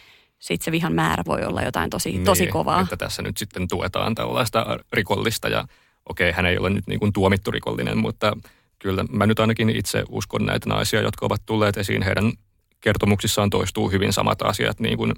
sitten 0.42 0.64
se 0.64 0.72
vihan 0.72 0.92
määrä 0.92 1.22
voi 1.26 1.44
olla 1.44 1.62
jotain 1.62 1.90
tosi, 1.90 2.12
niin, 2.12 2.24
tosi 2.24 2.46
kovaa. 2.46 2.80
Että 2.80 2.96
tässä 2.96 3.22
nyt 3.22 3.36
sitten 3.36 3.68
tuetaan 3.68 4.14
tällaista 4.14 4.78
rikollista 4.92 5.48
ja 5.48 5.64
okei, 6.08 6.32
hän 6.32 6.46
ei 6.46 6.58
ole 6.58 6.70
nyt 6.70 6.86
niin 6.86 7.00
kuin 7.00 7.12
tuomittu 7.12 7.50
rikollinen, 7.50 7.98
mutta 7.98 8.36
kyllä 8.78 9.04
mä 9.10 9.26
nyt 9.26 9.40
ainakin 9.40 9.70
itse 9.70 10.04
uskon 10.08 10.46
näitä 10.46 10.68
naisia, 10.68 11.00
jotka 11.00 11.26
ovat 11.26 11.42
tulleet 11.46 11.76
esiin. 11.76 12.02
Heidän 12.02 12.32
kertomuksissaan 12.80 13.50
toistuu 13.50 13.90
hyvin 13.90 14.12
samat 14.12 14.42
asiat, 14.42 14.80
niin 14.80 14.98
kuin 14.98 15.12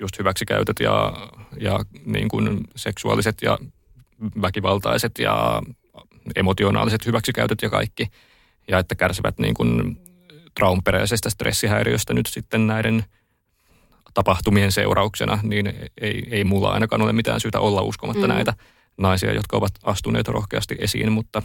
just 0.00 0.18
hyväksikäytöt 0.18 0.80
ja, 0.80 1.12
ja 1.60 1.80
niin 2.04 2.28
kuin 2.28 2.60
seksuaaliset 2.76 3.36
ja 3.42 3.58
väkivaltaiset 4.42 5.18
ja 5.18 5.62
emotionaaliset 6.36 7.06
hyväksikäytöt 7.06 7.62
ja 7.62 7.70
kaikki. 7.70 8.06
Ja 8.68 8.78
että 8.78 8.94
kärsivät 8.94 9.38
niin 9.38 9.54
kuin 9.54 9.98
traumperäisestä 10.54 11.30
stressihäiriöstä 11.30 12.14
nyt 12.14 12.26
sitten 12.26 12.66
näiden 12.66 13.04
tapahtumien 14.14 14.72
seurauksena, 14.72 15.38
niin 15.42 15.72
ei, 16.00 16.26
ei 16.30 16.44
mulla 16.44 16.72
ainakaan 16.72 17.02
ole 17.02 17.12
mitään 17.12 17.40
syytä 17.40 17.60
olla 17.60 17.82
uskomatta 17.82 18.26
mm. 18.26 18.34
näitä 18.34 18.54
naisia, 18.96 19.32
jotka 19.32 19.56
ovat 19.56 19.72
astuneet 19.82 20.28
rohkeasti 20.28 20.76
esiin, 20.78 21.12
mutta, 21.12 21.42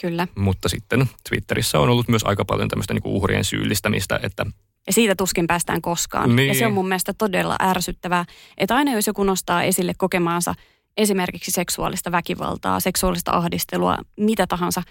Kyllä. 0.00 0.28
mutta 0.34 0.68
sitten 0.68 1.06
Twitterissä 1.28 1.80
on 1.80 1.88
ollut 1.88 2.08
myös 2.08 2.24
aika 2.24 2.44
paljon 2.44 2.68
tämmöistä 2.68 2.94
niin 2.94 3.02
uhrien 3.04 3.44
syyllistämistä, 3.44 4.20
että 4.22 4.46
ja 4.86 4.92
siitä 4.92 5.14
tuskin 5.14 5.46
päästään 5.46 5.82
koskaan. 5.82 6.36
Niin. 6.36 6.48
Ja 6.48 6.54
se 6.54 6.66
on 6.66 6.72
mun 6.72 6.88
mielestä 6.88 7.12
todella 7.18 7.56
ärsyttävää, 7.62 8.24
että 8.58 8.76
aina 8.76 8.92
jos 8.92 9.06
joku 9.06 9.24
nostaa 9.24 9.62
esille 9.62 9.92
kokemaansa 9.98 10.54
esimerkiksi 10.96 11.50
seksuaalista 11.50 12.12
väkivaltaa, 12.12 12.80
seksuaalista 12.80 13.32
ahdistelua, 13.32 13.98
mitä 14.16 14.46
tahansa, 14.46 14.82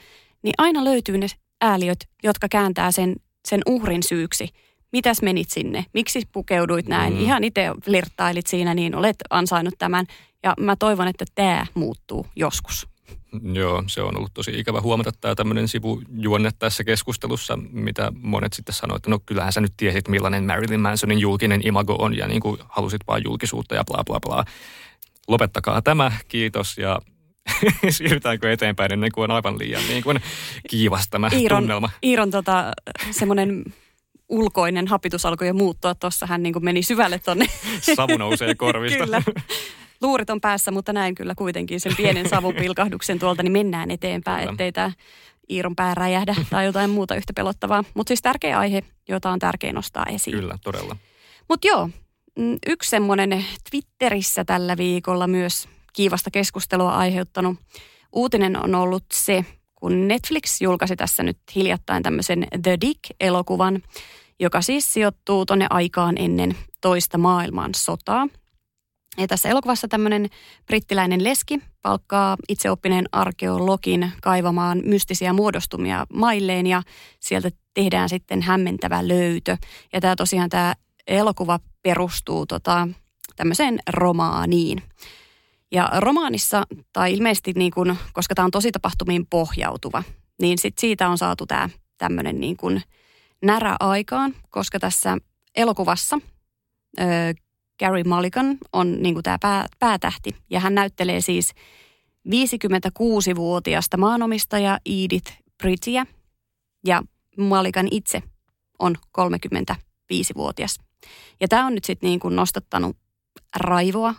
niin 0.44 0.54
aina 0.58 0.84
löytyy 0.84 1.18
ne 1.18 1.28
ääliöt, 1.62 2.00
jotka 2.24 2.48
kääntää 2.50 2.92
sen, 2.92 3.16
sen 3.48 3.62
uhrin 3.66 4.04
syyksi. 4.04 4.50
Mitäs 4.96 5.22
menit 5.22 5.50
sinne? 5.50 5.86
Miksi 5.94 6.22
pukeuduit 6.32 6.88
näin? 6.88 7.14
Mm. 7.14 7.20
Ihan 7.20 7.44
itse 7.44 7.72
flirttailit 7.86 8.48
siinä, 8.48 8.74
niin 8.74 8.96
olet 8.96 9.16
ansainnut 9.30 9.74
tämän. 9.78 10.06
Ja 10.44 10.54
mä 10.60 10.76
toivon, 10.76 11.08
että 11.08 11.26
tämä 11.36 11.66
muuttuu 11.74 12.28
joskus. 12.36 12.88
Joo, 13.54 13.84
se 13.88 14.02
on 14.02 14.18
ollut 14.18 14.34
tosi 14.34 14.60
ikävä 14.60 14.82
huomata 14.82 15.12
tämä 15.22 15.36
tämmöinen 15.36 15.68
sivujuonne 15.68 16.52
tässä 16.60 16.84
keskustelussa, 16.84 17.60
mitä 17.72 18.12
monet 18.22 18.54
sitten 18.54 18.76
sanoivat, 18.76 19.00
että 19.00 19.10
no 19.10 19.20
kyllähän 19.26 19.54
sä 19.54 19.62
nyt 19.62 19.74
tiesit 19.78 20.08
millainen 20.08 20.44
Marilyn 20.44 20.80
Mansonin 20.80 21.20
julkinen 21.20 21.68
imago 21.68 21.96
on 22.00 22.18
ja 22.18 22.28
niin 22.28 22.42
kuin 22.42 22.60
halusit 22.70 23.02
vaan 23.08 23.22
julkisuutta 23.24 23.76
ja 23.76 23.84
bla 23.84 24.04
bla 24.04 24.20
bla. 24.20 24.46
Lopettakaa 25.28 25.82
tämä, 25.82 26.12
kiitos 26.28 26.78
ja 26.78 27.00
siirrytäänkö 27.90 28.52
eteenpäin 28.52 28.94
ennen 28.94 29.12
kuin 29.12 29.24
on 29.24 29.36
aivan 29.36 29.60
liian 29.60 29.84
niin 29.88 30.04
kuin 30.04 30.20
kiivas 30.70 31.08
tämä 31.10 31.30
Iiron, 31.34 31.62
tunnelma. 31.62 31.90
Iiron 32.04 32.32
tota, 32.32 32.72
semmoinen 33.12 33.64
ulkoinen 34.30 34.88
hapitus 34.88 35.26
alkoi 35.26 35.48
jo 35.48 35.54
muuttua. 35.54 35.96
Tuossa 35.96 36.26
hän 36.26 36.44
niin 36.44 36.54
kuin 36.54 36.66
meni 36.66 36.84
syvälle 36.84 37.20
tonne. 37.20 37.46
Savu 37.96 38.18
nousee 38.18 38.56
korvista. 38.56 39.04
kyllä. 39.04 39.22
Luurit 40.02 40.30
on 40.30 40.42
päässä, 40.42 40.72
mutta 40.72 40.94
näin 40.94 41.16
kyllä 41.16 41.36
kuitenkin 41.36 41.80
sen 41.80 41.96
pienen 41.98 42.30
savupilkahduksen 42.30 43.20
tuolta, 43.20 43.44
niin 43.44 43.52
mennään 43.52 43.92
eteenpäin, 43.92 44.40
Kyllä. 44.40 44.52
ettei 44.52 44.72
tämä 44.72 44.92
Iiron 45.50 45.76
pää 45.76 45.96
räjähdä 45.96 46.36
tai 46.50 46.66
jotain 46.66 46.90
muuta 46.90 47.16
yhtä 47.16 47.34
pelottavaa. 47.34 47.84
Mutta 47.94 48.10
siis 48.10 48.22
tärkeä 48.22 48.60
aihe, 48.60 48.84
jota 49.08 49.32
on 49.32 49.40
tärkeä 49.40 49.74
nostaa 49.74 50.06
esiin. 50.06 50.36
Kyllä, 50.36 50.58
todella. 50.64 50.96
Mutta 51.50 51.68
joo, 51.68 51.90
mm, 52.40 52.58
yksi 52.68 52.90
semmoinen 52.90 53.46
Twitterissä 53.70 54.46
tällä 54.46 54.78
viikolla 54.78 55.28
myös 55.28 55.70
kiivasta 55.94 56.32
keskustelua 56.32 56.92
aiheuttanut 56.92 57.58
uutinen 58.16 58.64
on 58.64 58.76
ollut 58.76 59.04
se, 59.14 59.46
kun 59.86 60.08
Netflix 60.08 60.62
julkaisi 60.62 60.96
tässä 60.96 61.24
nyt 61.24 61.38
hiljattain 61.56 62.04
tämmöisen 62.04 62.48
The 62.64 62.78
Dick-elokuvan, 62.82 63.82
joka 64.40 64.62
siis 64.62 64.94
sijoittuu 64.94 65.46
tonne 65.46 65.68
aikaan 65.70 66.18
ennen 66.18 66.56
toista 66.82 67.18
maailmansotaa. 67.18 68.28
Ja 69.18 69.28
tässä 69.28 69.50
elokuvassa 69.50 69.88
tämmöinen 69.88 70.30
brittiläinen 70.66 71.24
leski 71.24 71.60
palkkaa 71.82 72.38
itseoppineen 72.50 73.06
arkeologin 73.12 74.12
kaivamaan 74.22 74.82
mystisiä 74.86 75.34
muodostumia 75.34 76.06
mailleen 76.14 76.68
ja 76.68 76.82
sieltä 77.20 77.50
tehdään 77.74 78.10
sitten 78.10 78.42
hämmentävä 78.42 79.08
löytö. 79.08 79.58
Ja 79.94 80.02
tämä 80.02 80.16
tosiaan 80.16 80.50
tämä 80.50 80.76
elokuva 81.08 81.60
perustuu 81.84 82.46
tota, 82.46 82.88
tämmöiseen 83.36 83.80
romaaniin. 83.90 84.84
Ja 85.72 85.90
romaanissa, 85.98 86.64
tai 86.94 87.14
ilmeisesti 87.14 87.54
niin 87.56 87.72
kuin, 87.72 87.98
koska 88.14 88.36
tämä 88.36 88.46
on 88.46 88.52
tosi 88.52 88.72
tapahtumiin 88.72 89.28
pohjautuva, 89.30 90.04
niin 90.42 90.58
sit 90.58 90.78
siitä 90.78 91.10
on 91.10 91.18
saatu 91.18 91.46
tämä 91.46 91.70
tämmöinen 91.98 92.40
niin 92.40 92.58
kuin 92.58 92.82
närä 93.42 93.76
aikaan, 93.80 94.36
koska 94.50 94.80
tässä 94.80 95.18
elokuvassa 95.56 96.20
ö, 97.00 97.04
Gary 97.80 98.04
Mulligan 98.04 98.58
on 98.74 99.02
niin 99.02 99.16
kuin 99.16 99.24
tämä 99.24 99.38
pää, 99.42 99.66
päätähti. 99.80 100.36
Ja 100.50 100.60
hän 100.60 100.76
näyttelee 100.76 101.22
siis 101.22 101.54
56-vuotiasta 102.28 103.98
maanomistaja 103.98 104.80
Edith 104.86 105.32
Bridgeä. 105.58 106.06
Ja 106.86 107.04
Mulligan 107.38 107.88
itse 107.92 108.24
on 108.80 108.96
35-vuotias. 109.22 110.80
Ja 111.42 111.48
tämä 111.48 111.66
on 111.66 111.76
nyt 111.76 111.84
sitten 111.84 112.08
niin 112.08 112.20
kuin 112.20 112.36
nostattanut 112.36 112.98
raivoa, 113.56 114.16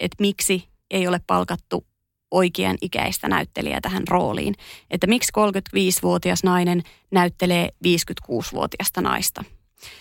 että 0.00 0.16
miksi 0.20 0.68
ei 0.90 1.08
ole 1.08 1.20
palkattu 1.26 1.86
oikean 2.30 2.76
ikäistä 2.80 3.28
näyttelijää 3.28 3.80
tähän 3.80 4.08
rooliin. 4.08 4.54
Että 4.90 5.06
miksi 5.06 5.32
35-vuotias 5.38 6.44
nainen 6.44 6.82
näyttelee 7.10 7.68
56-vuotiasta 7.86 9.00
naista. 9.00 9.44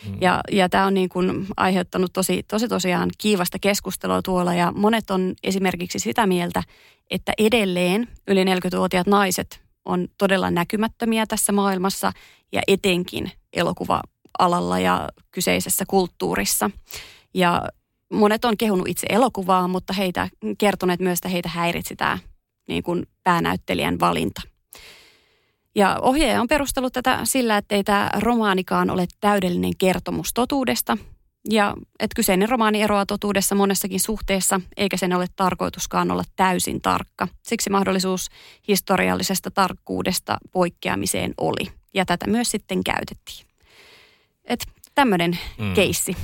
Mm. 0.05 0.17
Ja, 0.21 0.41
ja 0.51 0.69
tämä 0.69 0.85
on 0.85 0.93
niin 0.93 1.09
kuin 1.09 1.47
aiheuttanut 1.57 2.13
tosi, 2.13 2.43
tosi 2.43 2.67
tosiaan 2.67 3.09
kiivasta 3.17 3.59
keskustelua 3.59 4.21
tuolla 4.21 4.53
ja 4.53 4.71
monet 4.75 5.11
on 5.11 5.33
esimerkiksi 5.43 5.99
sitä 5.99 6.27
mieltä, 6.27 6.63
että 7.11 7.33
edelleen 7.37 8.07
yli 8.27 8.43
40-vuotiaat 8.43 9.07
naiset 9.07 9.61
on 9.85 10.07
todella 10.17 10.51
näkymättömiä 10.51 11.25
tässä 11.25 11.51
maailmassa 11.51 12.11
ja 12.51 12.61
etenkin 12.67 13.31
elokuva-alalla 13.53 14.79
ja 14.79 15.09
kyseisessä 15.31 15.85
kulttuurissa. 15.87 16.69
Ja 17.33 17.61
monet 18.13 18.45
on 18.45 18.57
kehunut 18.57 18.87
itse 18.87 19.07
elokuvaa, 19.09 19.67
mutta 19.67 19.93
heitä 19.93 20.29
kertoneet 20.57 20.99
myös, 20.99 21.17
että 21.17 21.29
heitä 21.29 21.49
häiritsi 21.49 21.95
tämä 21.95 22.19
niin 22.67 22.83
kuin 22.83 23.07
päänäyttelijän 23.23 23.99
valinta. 23.99 24.41
Ja 25.75 25.99
ohjaaja 26.01 26.41
on 26.41 26.47
perustellut 26.47 26.93
tätä 26.93 27.19
sillä, 27.23 27.57
että 27.57 27.75
ei 27.75 27.83
tämä 27.83 28.09
romaanikaan 28.19 28.89
ole 28.89 29.07
täydellinen 29.19 29.77
kertomus 29.77 30.33
totuudesta. 30.33 30.97
Ja 31.49 31.73
että 31.99 32.15
kyseinen 32.15 32.49
romaani 32.49 32.81
eroaa 32.81 33.05
totuudessa 33.05 33.55
monessakin 33.55 33.99
suhteessa, 33.99 34.61
eikä 34.77 34.97
sen 34.97 35.13
ole 35.13 35.25
tarkoituskaan 35.35 36.11
olla 36.11 36.23
täysin 36.35 36.81
tarkka. 36.81 37.27
Siksi 37.43 37.69
mahdollisuus 37.69 38.29
historiallisesta 38.67 39.51
tarkkuudesta 39.51 40.37
poikkeamiseen 40.51 41.33
oli. 41.37 41.71
Ja 41.93 42.05
tätä 42.05 42.27
myös 42.27 42.51
sitten 42.51 42.83
käytettiin. 42.83 43.47
Että 44.45 44.65
tämmöinen 44.95 45.39
mm. 45.57 45.73
keissi. 45.73 46.17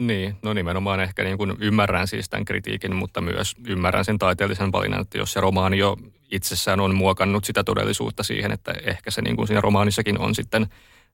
Niin, 0.00 0.36
no 0.42 0.52
nimenomaan 0.52 1.00
ehkä 1.00 1.24
niin 1.24 1.38
kuin 1.38 1.54
ymmärrän 1.60 2.08
siis 2.08 2.28
tämän 2.28 2.44
kritiikin, 2.44 2.96
mutta 2.96 3.20
myös 3.20 3.54
ymmärrän 3.66 4.04
sen 4.04 4.18
taiteellisen 4.18 4.72
valinnan, 4.72 5.00
että 5.00 5.18
jos 5.18 5.32
se 5.32 5.40
romaani 5.40 5.78
jo 5.78 5.96
itsessään 6.30 6.80
on 6.80 6.94
muokannut 6.94 7.44
sitä 7.44 7.64
todellisuutta 7.64 8.22
siihen, 8.22 8.52
että 8.52 8.74
ehkä 8.82 9.10
se 9.10 9.22
niin 9.22 9.36
kuin 9.36 9.46
siinä 9.46 9.60
romaanissakin 9.60 10.18
on 10.18 10.34
sitten 10.34 10.66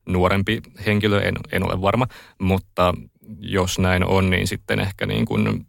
nuorempi 0.08 0.62
henkilö, 0.86 1.20
en, 1.20 1.34
en 1.52 1.62
ole 1.62 1.80
varma, 1.80 2.06
mutta 2.38 2.94
jos 3.40 3.78
näin 3.78 4.04
on, 4.04 4.30
niin 4.30 4.46
sitten 4.46 4.80
ehkä 4.80 5.06
niin 5.06 5.26
kuin 5.26 5.66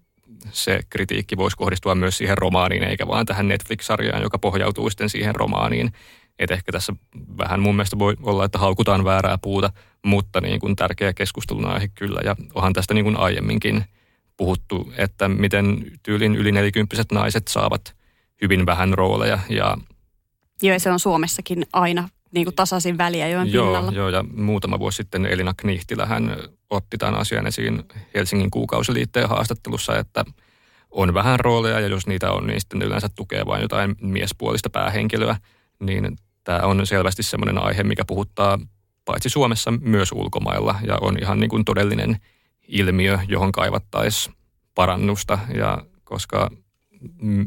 se 0.52 0.80
kritiikki 0.90 1.38
voisi 1.38 1.58
kohdistua 1.58 1.96
myös 1.96 2.18
siihen 2.18 2.38
romaaniin, 2.38 2.84
eikä 2.84 3.08
vaan 3.08 3.26
tähän 3.26 3.48
Netflix-sarjaan, 3.48 4.24
joka 4.24 4.40
pohjautuu 4.40 4.90
sitten 4.90 5.10
siihen 5.10 5.36
romaaniin. 5.36 5.92
Et 6.40 6.52
ehkä 6.52 6.72
tässä 6.72 6.94
vähän 7.38 7.60
mun 7.60 7.76
mielestä 7.76 8.00
voi 8.00 8.16
olla, 8.24 8.46
että 8.46 8.58
haukutaan 8.58 9.04
väärää 9.04 9.38
puuta, 9.38 9.70
mutta 10.08 10.42
niin 10.42 10.60
kuin 10.60 10.76
tärkeä 10.76 11.14
keskustelun 11.14 11.66
aihe 11.66 11.88
kyllä. 11.88 12.20
Ja 12.24 12.36
onhan 12.56 12.74
tästä 12.74 12.94
niin 12.94 13.04
kuin 13.04 13.18
aiemminkin 13.18 13.86
puhuttu, 14.38 14.94
että 14.98 15.28
miten 15.28 15.92
tyylin 16.04 16.36
yli 16.36 16.52
nelikymppiset 16.52 17.12
naiset 17.12 17.48
saavat 17.48 17.96
hyvin 18.42 18.66
vähän 18.66 18.94
rooleja. 18.94 19.40
Ja, 19.50 19.78
Joo, 20.62 20.74
ja 20.74 20.80
se 20.80 20.92
on 20.92 21.00
Suomessakin 21.00 21.66
aina 21.74 22.10
niin 22.32 22.46
kuin 22.46 22.56
tasaisin 22.56 22.98
väliä 22.98 23.28
joen 23.28 23.54
joo, 23.54 23.66
pinnalla. 23.66 23.92
joo, 23.92 24.10
ja 24.10 24.26
muutama 24.36 24.80
vuosi 24.80 24.96
sitten 24.96 25.26
Elina 25.26 25.54
Knihtilä 25.58 26.06
hän 26.06 26.38
otti 26.70 26.98
tämän 26.98 27.16
asian 27.16 27.48
esiin 27.48 27.84
Helsingin 28.14 28.52
kuukausiliitteen 28.52 29.30
haastattelussa, 29.30 29.98
että 29.98 30.26
on 30.92 31.14
vähän 31.14 31.40
rooleja 31.40 31.80
ja 31.80 31.88
jos 31.88 32.08
niitä 32.08 32.32
on, 32.32 32.48
niin 32.48 32.62
sitten 32.62 32.82
yleensä 32.82 33.10
tukee 33.16 33.46
vain 33.46 33.62
jotain 33.62 33.96
miespuolista 34.02 34.70
päähenkilöä. 34.70 35.36
Niin 35.80 36.18
tämä 36.44 36.60
on 36.60 36.88
selvästi 36.88 37.24
semmoinen 37.24 37.58
aihe, 37.58 37.84
mikä 37.84 38.06
puhuttaa 38.08 38.60
paitsi 39.08 39.30
Suomessa 39.30 39.72
myös 39.72 40.12
ulkomailla 40.12 40.76
ja 40.88 40.98
on 41.02 41.18
ihan 41.22 41.40
niin 41.40 41.50
kuin 41.50 41.66
todellinen 41.66 42.18
ilmiö, 42.68 43.20
johon 43.28 43.52
kaivattaisiin 43.52 44.36
parannusta 44.76 45.40
ja 45.54 45.86
koska 46.04 46.50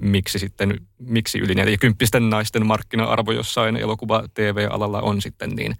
miksi 0.00 0.38
sitten, 0.38 0.80
miksi 0.98 1.38
yli 1.38 1.54
40 1.54 2.20
naisten 2.20 2.66
markkina-arvo 2.66 3.32
jossain 3.32 3.76
elokuva 3.76 4.24
TV-alalla 4.34 5.00
on 5.00 5.22
sitten 5.22 5.50
niin 5.50 5.74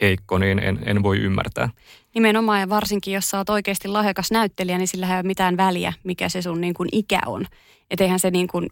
heikko, 0.00 0.38
niin 0.38 0.58
en, 0.58 0.78
en 0.86 1.02
voi 1.02 1.18
ymmärtää. 1.18 1.68
Nimenomaan 2.14 2.60
ja 2.60 2.68
varsinkin, 2.68 3.14
jos 3.14 3.30
sä 3.30 3.38
oot 3.38 3.50
oikeasti 3.50 3.88
lahjakas 3.88 4.30
näyttelijä, 4.30 4.78
niin 4.78 4.88
sillä 4.88 5.06
ei 5.06 5.14
ole 5.14 5.22
mitään 5.22 5.56
väliä, 5.56 5.92
mikä 6.04 6.28
se 6.28 6.42
sun 6.42 6.60
niin 6.60 6.74
kuin 6.74 6.88
ikä 6.92 7.20
on. 7.26 7.46
Että 7.90 8.04
eihän 8.04 8.20
se 8.20 8.30
niin 8.30 8.48
kuin 8.48 8.68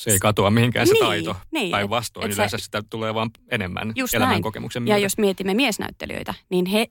Se 0.00 0.10
ei 0.10 0.18
katoa 0.18 0.50
mihinkään 0.50 0.86
se 0.86 0.92
Niin, 0.92 1.04
taito. 1.04 1.36
niin, 1.52 1.70
Päinvastoin 1.70 2.24
et- 2.26 2.30
et 2.30 2.36
sä- 2.36 2.40
yleensä 2.42 2.58
sitä 2.58 2.82
tulee 2.90 3.14
vaan 3.14 3.30
enemmän 3.50 3.92
Just 3.96 4.14
elämän 4.14 4.30
näin. 4.32 4.42
kokemuksen 4.42 4.80
Ja 4.86 4.94
myötä. 4.94 4.98
jos 5.04 5.18
mietimme 5.18 5.54
miesnäyttelijöitä, 5.54 6.34
niin 6.50 6.66
he 6.66 6.86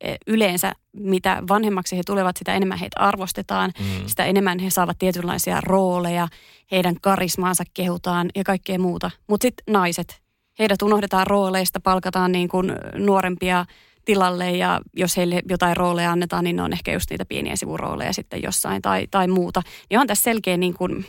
eh, 0.00 0.18
yleensä, 0.26 0.72
mitä 0.96 1.42
vanhemmaksi 1.48 1.96
he 1.96 2.02
tulevat, 2.06 2.36
sitä 2.36 2.54
enemmän 2.54 2.78
heitä 2.78 3.00
arvostetaan, 3.00 3.72
Mm. 3.78 4.06
sitä 4.06 4.24
enemmän 4.24 4.58
he 4.58 4.70
saavat 4.70 4.98
tietynlaisia 4.98 5.60
rooleja, 5.60 6.28
heidän 6.70 6.94
karismaansa 7.02 7.64
kehutaan 7.74 8.30
ja 8.34 8.44
kaikkea 8.44 8.78
muuta. 8.78 9.10
Mutta 9.28 9.42
sitten 9.44 9.72
naiset, 9.72 10.20
heidät 10.58 10.82
unohdetaan 10.82 11.26
rooleista, 11.26 11.80
palkataan 11.80 12.32
niin 12.32 12.48
kuin 12.48 12.72
nuorempia 12.94 13.66
tilalle 14.04 14.50
ja 14.50 14.80
jos 14.96 15.16
heille 15.16 15.42
jotain 15.48 15.76
rooleja 15.76 16.12
annetaan, 16.12 16.44
niin 16.44 16.56
ne 16.56 16.62
on 16.62 16.72
ehkä 16.72 16.92
just 16.92 17.10
niitä 17.10 17.24
pieniä 17.24 17.56
sivurooleja 17.56 18.12
sitten 18.12 18.42
jossain 18.42 18.82
tai, 18.82 19.06
tai 19.10 19.28
muuta. 19.28 19.62
Niin 19.90 20.00
on 20.00 20.06
tässä 20.06 20.22
selkeä 20.24 20.56
niin 20.56 20.74
kuin, 20.74 21.06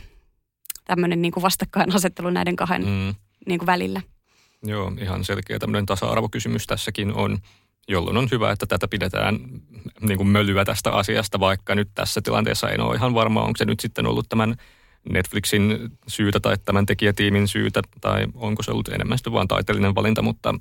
tämmöinen 0.92 1.22
niin 1.22 1.32
kuin 1.32 1.42
vastakkainasettelu 1.42 2.30
näiden 2.30 2.56
kahden 2.56 2.82
Mm. 2.84 3.16
niin 3.48 3.60
kuin 3.60 3.66
välillä. 3.68 4.02
Joo, 4.64 4.92
ihan 5.02 5.24
selkeä 5.24 5.60
tämmöinen 5.60 5.86
tasa-arvokysymys 5.86 6.68
tässäkin 6.68 7.14
on, 7.14 7.38
jolloin 7.88 8.18
on 8.18 8.28
hyvä, 8.32 8.52
että 8.52 8.66
tätä 8.66 8.88
pidetään 8.88 9.40
niin 10.02 10.18
kuin 10.18 10.28
mölyä 10.28 10.66
tästä 10.66 10.92
asiasta, 10.92 11.40
vaikka 11.40 11.76
nyt 11.76 11.90
tässä 11.96 12.22
tilanteessa 12.22 12.70
en 12.70 12.82
ole 12.82 12.96
ihan 12.96 13.14
varma, 13.14 13.42
onko 13.42 13.58
se 13.58 13.66
nyt 13.66 13.80
sitten 13.80 14.06
ollut 14.06 14.30
tämän 14.30 14.56
Netflixin 15.10 15.90
syytä 16.08 16.40
tai 16.40 16.58
tämän 16.66 16.86
tekijätiimin 16.86 17.48
syytä, 17.48 17.82
tai 18.02 18.28
onko 18.36 18.64
se 18.64 18.72
ollut 18.72 18.88
enemmän 18.88 19.18
sitten 19.18 19.34
vaan 19.34 19.48
taiteellinen 19.48 19.96
valinta, 19.96 20.22
mutta, 20.22 20.56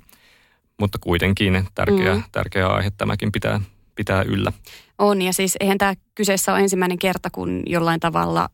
mutta 0.79 0.97
kuitenkin 0.99 1.67
tärkeä, 1.75 2.15
Mm. 2.15 2.23
tärkeä 2.31 2.67
aihe 2.67 2.91
tämäkin 2.97 3.31
pitää, 3.31 3.61
pitää 3.95 4.21
yllä. 4.21 4.51
On, 4.99 5.21
ja 5.21 5.33
siis 5.33 5.57
eihän 5.59 5.77
tämä 5.77 5.93
kyseessä 6.15 6.51
ole 6.53 6.59
ensimmäinen 6.61 6.99
kerta, 6.99 7.29
kun 7.29 7.63
jollain 7.65 7.99
tavalla 7.99 8.49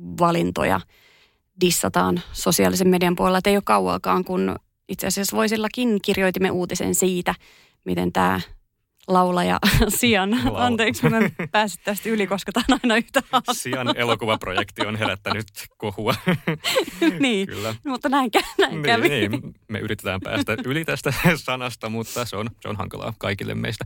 roolitusvalintoja 0.00 0.80
dissataan 1.60 2.20
sosiaalisen 2.32 2.88
median 2.88 3.16
puolella. 3.16 3.38
Et 3.38 3.46
ei 3.46 3.56
ole 3.56 3.62
kauaakaan, 3.66 4.24
kun 4.24 4.56
itse 4.88 5.06
asiassa 5.06 5.36
voisillakin 5.36 5.98
kirjoitimme 6.02 6.50
uutisen 6.50 6.94
siitä, 6.94 7.34
miten 7.84 8.12
tämä 8.12 8.40
laulaja 9.12 9.58
Sian, 9.88 10.30
Laula. 10.44 10.66
anteeksi, 10.66 11.08
mä 11.08 11.18
en 11.18 11.32
päässyt 11.52 11.84
tästä 11.84 12.08
yli, 12.08 12.26
koska 12.26 12.52
tämä 12.52 12.64
on 12.68 12.78
aina 12.82 12.96
yhtä 12.96 13.22
hauskaa. 13.32 13.54
Sian 13.54 13.96
elokuvaprojekti 13.96 14.86
on 14.86 14.96
herättänyt 14.96 15.46
kohua. 15.76 16.14
niin, 17.20 17.46
Kyllä. 17.46 17.74
mutta 17.86 18.08
näin, 18.08 18.30
kä- 18.38 18.54
näin 18.58 18.82
kävi. 18.82 19.08
Niin, 19.08 19.30
niin, 19.30 19.54
me 19.68 19.78
yritetään 19.78 20.20
päästä 20.20 20.56
yli 20.64 20.84
tästä 20.84 21.12
sanasta, 21.36 21.88
mutta 21.88 22.24
se 22.24 22.36
on, 22.36 22.50
se 22.60 22.68
on 22.68 22.76
hankalaa 22.76 23.14
kaikille 23.18 23.54
meistä. 23.54 23.84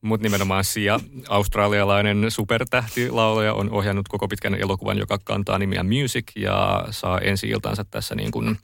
Mutta 0.00 0.22
nimenomaan 0.22 0.64
Sia, 0.64 1.00
australialainen 1.28 2.30
supertähtilaulaja, 2.30 3.54
on 3.54 3.70
ohjannut 3.70 4.08
koko 4.08 4.28
pitkän 4.28 4.54
elokuvan, 4.54 4.98
joka 4.98 5.18
kantaa 5.24 5.58
nimiä 5.58 5.82
Music 5.82 6.24
ja 6.36 6.84
saa 6.90 7.18
ensi 7.18 7.48
iltansa 7.48 7.84
tässä 7.84 8.14
niin 8.14 8.30
kuin 8.30 8.58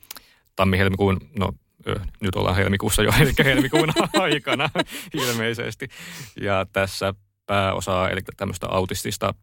tammi-helmikuun, 0.55 1.17
no 1.39 1.51
nyt 2.21 2.35
ollaan 2.35 2.55
helmikuussa 2.55 3.03
jo, 3.03 3.11
eli 3.21 3.33
helmikuun 3.43 3.89
aikana 4.13 4.69
ilmeisesti. 5.13 5.87
Ja 6.41 6.65
tässä 6.73 7.13
pääosaa, 7.45 8.09
eli 8.09 8.21
tämmöistä 8.37 8.67
autistista 8.69 9.33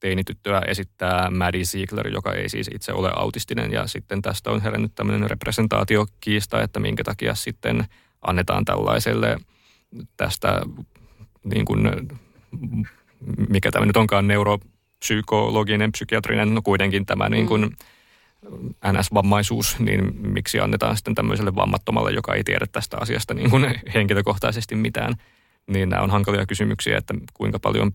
teinityttöä 0.00 0.62
esittää 0.66 1.30
Maddie 1.30 1.64
Ziegler, 1.64 2.08
joka 2.08 2.32
ei 2.32 2.48
siis 2.48 2.70
itse 2.74 2.92
ole 2.92 3.12
autistinen. 3.16 3.72
Ja 3.72 3.86
sitten 3.86 4.22
tästä 4.22 4.50
on 4.50 4.62
herännyt 4.62 4.94
tämmöinen 4.94 5.30
representaatiokiista, 5.30 6.62
että 6.62 6.80
minkä 6.80 7.04
takia 7.04 7.34
sitten 7.34 7.84
annetaan 8.22 8.64
tällaiselle 8.64 9.36
tästä 10.16 10.60
niin 11.44 11.64
kuin, 11.64 12.08
mikä 13.48 13.70
tämä 13.70 13.86
nyt 13.86 13.96
onkaan, 13.96 14.28
neuropsykologinen, 14.28 15.92
psykiatrinen, 15.92 16.54
no 16.54 16.62
kuitenkin 16.62 17.06
tämä 17.06 17.28
niin 17.28 17.46
kuin 17.46 17.76
NS-vammaisuus, 18.92 19.78
niin 19.78 20.16
miksi 20.16 20.60
annetaan 20.60 20.96
sitten 20.96 21.14
tämmöiselle 21.14 21.54
vammattomalle, 21.54 22.10
joka 22.12 22.34
ei 22.34 22.44
tiedä 22.44 22.66
tästä 22.72 22.96
asiasta 23.00 23.34
niin 23.34 23.50
kuin 23.50 23.74
henkilökohtaisesti 23.94 24.74
mitään. 24.74 25.14
Niin 25.66 25.88
nämä 25.88 26.02
on 26.02 26.10
hankalia 26.10 26.46
kysymyksiä, 26.46 26.98
että 26.98 27.14
kuinka 27.34 27.58
paljon 27.58 27.92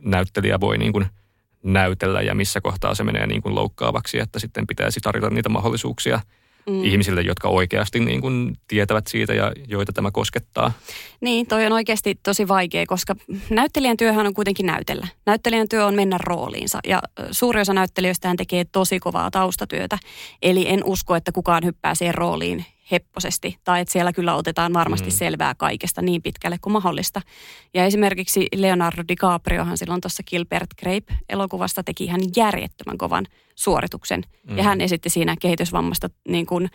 näyttelijä 0.00 0.60
voi 0.60 0.78
niin 0.78 0.92
kuin 0.92 1.06
näytellä 1.62 2.22
ja 2.22 2.34
missä 2.34 2.60
kohtaa 2.60 2.94
se 2.94 3.04
menee 3.04 3.26
niin 3.26 3.42
kuin 3.42 3.54
loukkaavaksi, 3.54 4.18
että 4.18 4.38
sitten 4.38 4.66
pitäisi 4.66 5.00
tarjota 5.00 5.30
niitä 5.30 5.48
mahdollisuuksia 5.48 6.20
mm. 6.68 6.84
ihmisille, 6.84 7.20
jotka 7.20 7.48
oikeasti 7.48 8.00
niin 8.00 8.20
kuin 8.20 8.56
tietävät 8.68 9.06
siitä 9.06 9.34
ja 9.34 9.52
joita 9.68 9.92
tämä 9.92 10.10
koskettaa. 10.10 10.72
Niin, 11.20 11.46
toi 11.46 11.66
on 11.66 11.72
oikeasti 11.72 12.20
tosi 12.22 12.48
vaikea, 12.48 12.86
koska 12.86 13.14
näyttelijän 13.50 13.96
työhän 13.96 14.26
on 14.26 14.34
kuitenkin 14.34 14.66
näytellä. 14.66 15.06
Näyttelijän 15.26 15.68
työ 15.68 15.86
on 15.86 15.94
mennä 15.94 16.18
rooliinsa 16.18 16.78
ja 16.86 17.02
suuri 17.30 17.60
osa 17.60 17.74
näyttelijöistä 17.74 18.34
tekee 18.36 18.64
tosi 18.64 19.00
kovaa 19.00 19.30
taustatyötä. 19.30 19.98
Eli 20.42 20.68
en 20.68 20.84
usko, 20.84 21.16
että 21.16 21.32
kukaan 21.32 21.64
hyppää 21.64 21.94
siihen 21.94 22.14
rooliin 22.14 22.64
hepposesti 22.90 23.58
tai 23.64 23.80
että 23.80 23.92
siellä 23.92 24.12
kyllä 24.12 24.34
otetaan 24.34 24.72
varmasti 24.72 25.08
mm. 25.08 25.16
selvää 25.16 25.54
kaikesta 25.54 26.02
niin 26.02 26.22
pitkälle 26.22 26.58
kuin 26.58 26.72
mahdollista. 26.72 27.20
Ja 27.74 27.84
esimerkiksi 27.84 28.46
Leonardo 28.56 29.02
DiCapriohan 29.08 29.78
silloin 29.78 30.00
tuossa 30.00 30.22
Gilbert 30.22 30.70
Grape-elokuvasta 30.80 31.82
teki 31.82 32.04
ihan 32.04 32.20
järjettömän 32.36 32.98
kovan 32.98 33.26
suorituksen. 33.54 34.22
Mm. 34.50 34.56
Ja 34.58 34.64
hän 34.64 34.80
esitti 34.80 35.10
siinä 35.10 35.36
kehitysvammasta 35.40 36.10
niin 36.28 36.46
kuin 36.46 36.68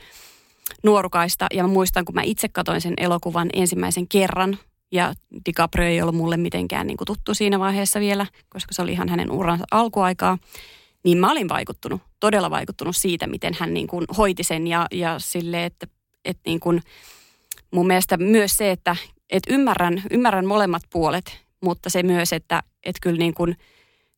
nuorukaista. 0.84 1.47
Ja 1.54 1.63
mä 1.63 1.69
muistan, 1.69 2.06
kun 2.06 2.15
mä 2.15 2.21
itse 2.21 2.49
katoin 2.49 2.82
sen 2.82 2.93
elokuvan 2.97 3.49
ensimmäisen 3.54 4.08
kerran, 4.08 4.58
ja 4.91 5.13
DiCaprio 5.45 5.88
ei 5.88 6.02
ollut 6.02 6.15
mulle 6.15 6.38
mitenkään 6.38 6.88
niin 6.88 6.97
kuin 6.97 7.06
tuttu 7.06 7.34
siinä 7.34 7.60
vaiheessa 7.60 7.99
vielä, 7.99 8.26
koska 8.49 8.73
se 8.73 8.82
oli 8.82 8.91
ihan 8.91 9.10
hänen 9.10 9.32
uransa 9.32 9.65
alkuaikaa. 9.71 10.38
Niin 11.04 11.17
mä 11.17 11.32
olin 11.32 11.49
vaikuttunut, 11.49 12.02
todella 12.19 12.49
vaikuttunut 12.49 12.95
siitä, 12.95 13.28
miten 13.28 13.54
hän 13.60 13.73
niin 13.73 13.88
kuin 13.88 14.06
hoiti 14.17 14.43
sen 14.43 14.67
ja, 14.67 14.88
ja 14.91 15.19
sille, 15.19 15.65
että, 15.65 15.88
että 16.26 16.42
niin 16.46 16.60
kuin, 16.60 16.82
mun 17.72 17.88
mielestä 17.88 18.18
myös 18.18 18.58
se, 18.58 18.72
että, 18.72 18.96
että 19.30 19.54
ymmärrän, 19.54 20.04
ymmärrän 20.12 20.46
molemmat 20.46 20.84
puolet, 20.90 21.40
mutta 21.62 21.90
se 21.90 22.04
myös, 22.04 22.34
että, 22.34 22.64
että 22.84 23.00
kyllä 23.02 23.18
niin 23.18 23.34
kuin 23.34 23.58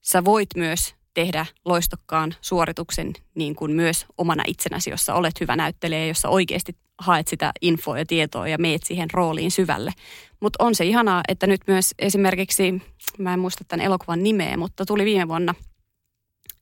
sä 0.02 0.26
voit 0.26 0.50
myös 0.56 0.96
tehdä 1.14 1.46
loistokkaan 1.66 2.36
suorituksen 2.42 3.14
niin 3.36 3.56
kuin 3.56 3.72
myös 3.72 4.06
omana 4.18 4.44
itsenäsi, 4.48 4.90
jossa 4.90 5.14
olet 5.14 5.40
hyvä 5.40 5.56
näyttelijä, 5.56 6.08
jossa 6.08 6.30
oikeasti 6.30 6.76
haet 6.98 7.28
sitä 7.28 7.52
infoa 7.62 8.00
ja 8.00 8.06
tietoa 8.06 8.48
ja 8.48 8.58
meet 8.58 8.84
siihen 8.84 9.12
rooliin 9.12 9.52
syvälle. 9.52 9.92
Mutta 10.40 10.64
on 10.64 10.76
se 10.76 10.86
ihanaa, 10.86 11.22
että 11.28 11.48
nyt 11.48 11.62
myös 11.68 11.94
esimerkiksi, 12.00 12.82
mä 13.18 13.34
en 13.34 13.40
muista 13.40 13.64
tämän 13.68 13.86
elokuvan 13.86 14.24
nimeä, 14.24 14.58
mutta 14.58 14.86
tuli 14.86 15.06
viime 15.06 15.28
vuonna 15.28 15.56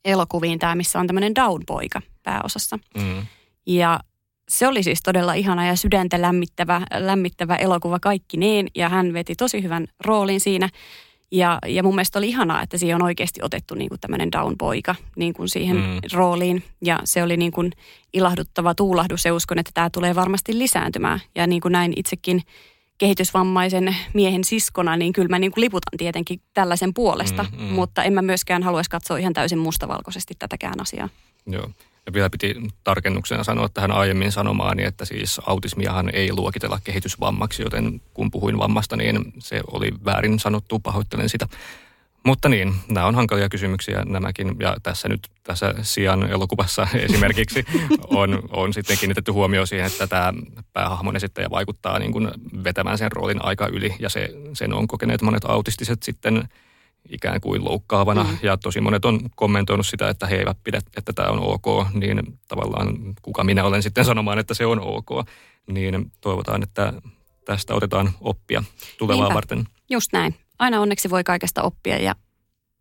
elokuviin 0.05 0.59
tämä, 0.59 0.75
missä 0.75 0.99
on 0.99 1.07
tämmöinen 1.07 1.35
Down-poika 1.35 2.01
pääosassa. 2.23 2.79
Mm. 2.97 3.25
Ja 3.65 3.99
se 4.53 4.67
oli 4.67 4.83
siis 4.83 4.99
todella 5.03 5.33
ihana 5.33 5.67
ja 5.67 5.75
sydäntä 5.75 6.21
lämmittävä, 6.21 6.81
lämmittävä 6.97 7.55
elokuva 7.55 7.99
kaikkineen 7.99 8.67
ja 8.75 8.89
hän 8.89 9.13
veti 9.13 9.35
tosi 9.35 9.63
hyvän 9.63 9.87
roolin 10.05 10.39
siinä. 10.39 10.69
Ja, 11.31 11.59
ja 11.67 11.83
mun 11.83 11.95
mielestä 11.95 12.19
oli 12.19 12.29
ihanaa, 12.29 12.61
että 12.61 12.77
siihen 12.77 12.95
on 12.95 13.01
oikeasti 13.01 13.39
otettu 13.43 13.75
niin 13.75 13.89
kuin 13.89 13.99
tämmöinen 13.99 14.31
down-poika 14.31 14.95
niin 15.15 15.33
kuin 15.33 15.49
siihen 15.49 15.77
mm. 15.77 15.99
rooliin. 16.13 16.63
Ja 16.81 16.99
se 17.03 17.23
oli 17.23 17.37
niin 17.37 17.51
kuin 17.51 17.71
ilahduttava 18.13 18.75
tuulahdus 18.75 19.25
ja 19.25 19.33
uskon, 19.33 19.59
että 19.59 19.71
tämä 19.73 19.89
tulee 19.89 20.15
varmasti 20.15 20.57
lisääntymään. 20.57 21.19
Ja 21.35 21.47
niin 21.47 21.61
kuin 21.61 21.71
näin 21.71 21.93
itsekin 21.95 22.41
kehitysvammaisen 22.97 23.95
miehen 24.13 24.43
siskona, 24.43 24.97
niin 24.97 25.13
kyllä 25.13 25.29
mä 25.29 25.39
niin 25.39 25.51
kuin 25.51 25.61
liputan 25.61 25.97
tietenkin 25.97 26.41
tällaisen 26.53 26.93
puolesta. 26.93 27.45
Mm, 27.51 27.61
mm. 27.61 27.65
Mutta 27.65 28.03
en 28.03 28.13
mä 28.13 28.21
myöskään 28.21 28.63
haluaisi 28.63 28.89
katsoa 28.89 29.17
ihan 29.17 29.33
täysin 29.33 29.59
mustavalkoisesti 29.59 30.33
tätäkään 30.39 30.81
asiaa. 30.81 31.09
Joo. 31.47 31.69
Ja 32.05 32.13
vielä 32.13 32.29
piti 32.29 32.55
tarkennuksena 32.83 33.43
sanoa 33.43 33.69
tähän 33.69 33.91
aiemmin 33.91 34.31
sanomaani, 34.31 34.83
että 34.83 35.05
siis 35.05 35.41
autismiahan 35.45 36.09
ei 36.13 36.33
luokitella 36.33 36.79
kehitysvammaksi, 36.83 37.63
joten 37.63 38.01
kun 38.13 38.31
puhuin 38.31 38.57
vammasta, 38.57 38.95
niin 38.95 39.33
se 39.39 39.61
oli 39.71 39.91
väärin 40.05 40.39
sanottu, 40.39 40.79
pahoittelen 40.79 41.29
sitä. 41.29 41.47
Mutta 42.25 42.49
niin, 42.49 42.75
nämä 42.87 43.05
on 43.05 43.15
hankalia 43.15 43.49
kysymyksiä 43.49 44.03
nämäkin, 44.05 44.55
ja 44.59 44.77
tässä 44.83 45.09
nyt 45.09 45.27
tässä 45.43 45.73
Sian 45.81 46.29
elokuvassa 46.31 46.87
esimerkiksi 47.09 47.65
on, 48.07 48.43
on 48.49 48.73
sitten 48.73 48.97
kiinnitetty 48.97 49.31
huomio 49.31 49.65
siihen, 49.65 49.87
että 49.87 50.07
tämä 50.07 50.33
päähahmon 50.73 51.15
esittäjä 51.15 51.49
vaikuttaa 51.49 51.99
niin 51.99 52.11
kuin 52.11 52.31
vetämään 52.63 52.97
sen 52.97 53.11
roolin 53.11 53.45
aika 53.45 53.67
yli, 53.67 53.95
ja 53.99 54.09
se, 54.09 54.29
sen 54.53 54.73
on 54.73 54.87
kokeneet 54.87 55.21
monet 55.21 55.45
autistiset 55.45 56.03
sitten 56.03 56.49
ikään 57.09 57.41
kuin 57.41 57.65
loukkaavana, 57.65 58.23
mm. 58.23 58.37
ja 58.41 58.57
tosi 58.57 58.81
monet 58.81 59.05
on 59.05 59.19
kommentoinut 59.35 59.87
sitä, 59.87 60.09
että 60.09 60.27
he 60.27 60.35
eivät 60.35 60.57
pidä, 60.63 60.81
että 60.97 61.13
tämä 61.13 61.29
on 61.29 61.39
ok, 61.39 61.87
niin 61.93 62.39
tavallaan 62.47 62.97
kuka 63.21 63.43
minä 63.43 63.63
olen 63.63 63.83
sitten 63.83 64.05
sanomaan, 64.05 64.39
että 64.39 64.53
se 64.53 64.65
on 64.65 64.79
ok, 64.79 65.09
niin 65.67 66.11
toivotaan, 66.21 66.63
että 66.63 66.93
tästä 67.45 67.75
otetaan 67.75 68.11
oppia 68.21 68.63
tulevaa 68.97 69.23
Niinpä. 69.23 69.35
varten. 69.35 69.65
Just 69.89 70.13
näin. 70.13 70.35
Aina 70.59 70.81
onneksi 70.81 71.09
voi 71.09 71.23
kaikesta 71.23 71.61
oppia 71.61 71.97
ja 71.97 72.15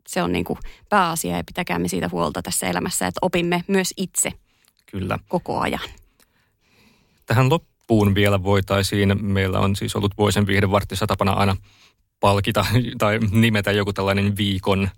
se 0.08 0.22
on 0.22 0.32
niin 0.32 0.44
kuin 0.44 0.58
pääasia 0.88 1.36
ja 1.36 1.44
pitäkäämme 1.44 1.88
siitä 1.88 2.08
huolta 2.12 2.42
tässä 2.42 2.66
elämässä, 2.66 3.06
että 3.06 3.18
opimme 3.22 3.64
myös 3.66 3.94
itse 3.96 4.32
Kyllä. 4.90 5.18
koko 5.28 5.60
ajan. 5.60 5.80
Tähän 7.26 7.50
loppuun 7.50 8.14
vielä 8.14 8.42
voitaisiin, 8.42 9.24
meillä 9.24 9.60
on 9.60 9.76
siis 9.76 9.96
ollut 9.96 10.18
Voisen 10.18 10.46
viihdevartissa 10.46 11.06
tapana 11.06 11.32
aina 11.32 11.56
palkita 12.22 12.66
tai 12.98 13.18
nimetä 13.30 13.72
joku 13.72 13.92
tällainen 13.92 14.36
viikon 14.36 14.88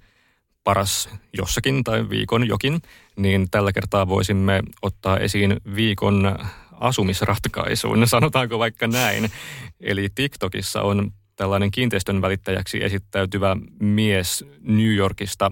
paras 0.64 1.08
jossakin 1.38 1.84
tai 1.84 2.08
viikon 2.08 2.46
jokin, 2.46 2.82
niin 3.16 3.50
tällä 3.50 3.72
kertaa 3.72 4.08
voisimme 4.08 4.62
ottaa 4.82 5.18
esiin 5.18 5.56
viikon 5.76 6.38
asumisratkaisun, 6.72 8.06
sanotaanko 8.08 8.58
vaikka 8.58 8.86
näin. 8.86 9.30
Eli 9.80 10.08
TikTokissa 10.14 10.82
on 10.82 11.10
tällainen 11.36 11.70
kiinteistön 11.70 12.22
välittäjäksi 12.22 12.84
esittäytyvä 12.84 13.56
mies 13.80 14.44
New 14.62 14.94
Yorkista 14.94 15.50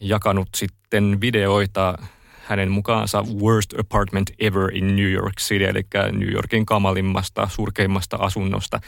jakanut 0.00 0.48
sitten 0.56 1.20
videoita 1.20 1.98
hänen 2.44 2.70
mukaansa 2.70 3.24
Worst 3.42 3.78
Apartment 3.78 4.30
Ever 4.38 4.76
in 4.76 4.96
New 4.96 5.10
York 5.10 5.36
City, 5.40 5.64
eli 5.64 5.86
New 6.12 6.32
Yorkin 6.32 6.66
kamalimmasta, 6.66 7.48
surkeimmasta 7.50 8.16
asunnosta. 8.16 8.80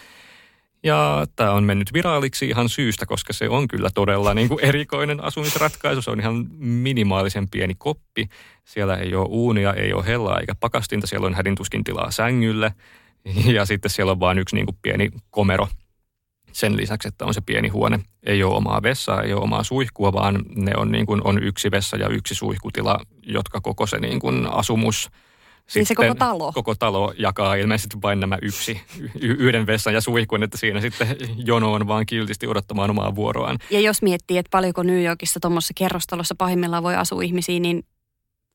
Ja 0.82 1.26
tämä 1.36 1.52
on 1.52 1.64
mennyt 1.64 1.92
viraaliksi 1.92 2.48
ihan 2.48 2.68
syystä, 2.68 3.06
koska 3.06 3.32
se 3.32 3.48
on 3.48 3.68
kyllä 3.68 3.88
todella 3.94 4.34
niin 4.34 4.48
kuin 4.48 4.64
erikoinen 4.64 5.24
asumisratkaisu. 5.24 6.02
Se 6.02 6.10
on 6.10 6.20
ihan 6.20 6.46
minimaalisen 6.58 7.48
pieni 7.48 7.74
koppi. 7.78 8.28
Siellä 8.64 8.96
ei 8.96 9.14
ole 9.14 9.26
uunia, 9.30 9.74
ei 9.74 9.92
ole 9.92 10.06
hellaa 10.06 10.40
eikä 10.40 10.54
pakastinta. 10.54 11.06
Siellä 11.06 11.26
on 11.26 11.34
hädintuskin 11.34 11.84
tilaa 11.84 12.10
sängylle. 12.10 12.74
Ja 13.54 13.64
sitten 13.64 13.90
siellä 13.90 14.12
on 14.12 14.20
vain 14.20 14.38
yksi 14.38 14.56
niin 14.56 14.66
kuin 14.66 14.78
pieni 14.82 15.10
komero 15.30 15.68
sen 16.52 16.76
lisäksi, 16.76 17.08
että 17.08 17.24
on 17.24 17.34
se 17.34 17.40
pieni 17.40 17.68
huone. 17.68 18.00
Ei 18.22 18.42
ole 18.42 18.56
omaa 18.56 18.82
vessaa, 18.82 19.22
ei 19.22 19.32
ole 19.32 19.42
omaa 19.42 19.62
suihkua, 19.62 20.12
vaan 20.12 20.42
ne 20.56 20.72
on, 20.76 20.92
niin 20.92 21.06
kuin, 21.06 21.20
on 21.24 21.42
yksi 21.42 21.70
vessa 21.70 21.96
ja 21.96 22.08
yksi 22.08 22.34
suihkutila, 22.34 23.00
jotka 23.22 23.60
koko 23.60 23.86
se 23.86 23.98
niin 23.98 24.20
kuin 24.20 24.46
asumus 24.46 25.10
Siis 25.70 25.88
se 25.88 25.94
koko 25.94 26.14
talo? 26.14 26.52
Koko 26.52 26.74
talo 26.74 27.14
jakaa 27.18 27.54
ilmeisesti 27.54 27.96
vain 28.02 28.20
nämä 28.20 28.38
yksi, 28.42 28.80
y- 29.20 29.36
yhden 29.38 29.66
vessan 29.66 29.94
ja 29.94 30.00
suihkun, 30.00 30.42
että 30.42 30.58
siinä 30.58 30.80
sitten 30.80 31.16
jono 31.36 31.72
on 31.72 31.86
vaan 31.88 32.06
kiltisti 32.06 32.46
odottamaan 32.46 32.90
omaa 32.90 33.14
vuoroaan. 33.14 33.58
Ja 33.70 33.80
jos 33.80 34.02
miettii, 34.02 34.38
että 34.38 34.50
paljonko 34.50 34.82
New 34.82 35.04
Yorkissa 35.04 35.40
tuommoisessa 35.40 35.74
kerrostalossa 35.76 36.34
pahimmillaan 36.34 36.82
voi 36.82 36.96
asua 36.96 37.22
ihmisiä, 37.22 37.60
niin 37.60 37.82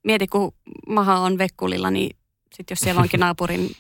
mieti 0.04 0.28
kun 0.28 0.52
maha 0.88 1.20
on 1.20 1.38
vekkulilla, 1.38 1.92
niin 1.92 2.18
sitten 2.54 2.76
jos 2.76 2.80
siellä 2.80 3.02
onkin 3.02 3.20
naapurin 3.26 3.72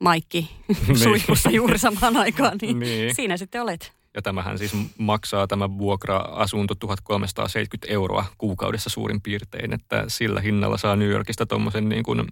Maikki 0.00 0.50
niin. 0.86 0.98
suihkussa 0.98 1.50
juuri 1.50 1.78
samaan 1.78 2.16
aikaan, 2.16 2.58
niin, 2.62 2.78
niin 2.78 3.14
siinä 3.14 3.36
sitten 3.36 3.62
olet. 3.62 3.92
Ja 4.14 4.22
tämähän 4.22 4.58
siis 4.58 4.72
maksaa 4.98 5.46
tämä 5.46 5.78
vuokra-asunto 5.78 6.74
1370 6.74 7.92
euroa 7.92 8.24
kuukaudessa 8.38 8.90
suurin 8.90 9.20
piirtein, 9.22 9.72
että 9.72 10.04
sillä 10.08 10.40
hinnalla 10.40 10.76
saa 10.76 10.96
New 10.96 11.08
Yorkista 11.08 11.46
tuommoisen 11.46 11.88
niin 11.88 12.02
kuin 12.02 12.22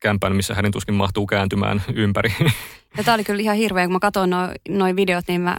kämpän, 0.00 0.36
missä 0.36 0.54
hänen 0.54 0.72
tuskin 0.72 0.94
mahtuu 0.94 1.26
kääntymään 1.26 1.82
ympäri. 1.94 2.34
Ja 2.96 3.04
tämä 3.04 3.14
oli 3.14 3.24
kyllä 3.24 3.42
ihan 3.42 3.56
hirveä, 3.56 3.86
kun 3.86 3.92
mä 3.92 3.98
katsoin 3.98 4.30
noin 4.30 4.50
noi 4.68 4.96
videot, 4.96 5.24
niin 5.28 5.40
mä, 5.40 5.56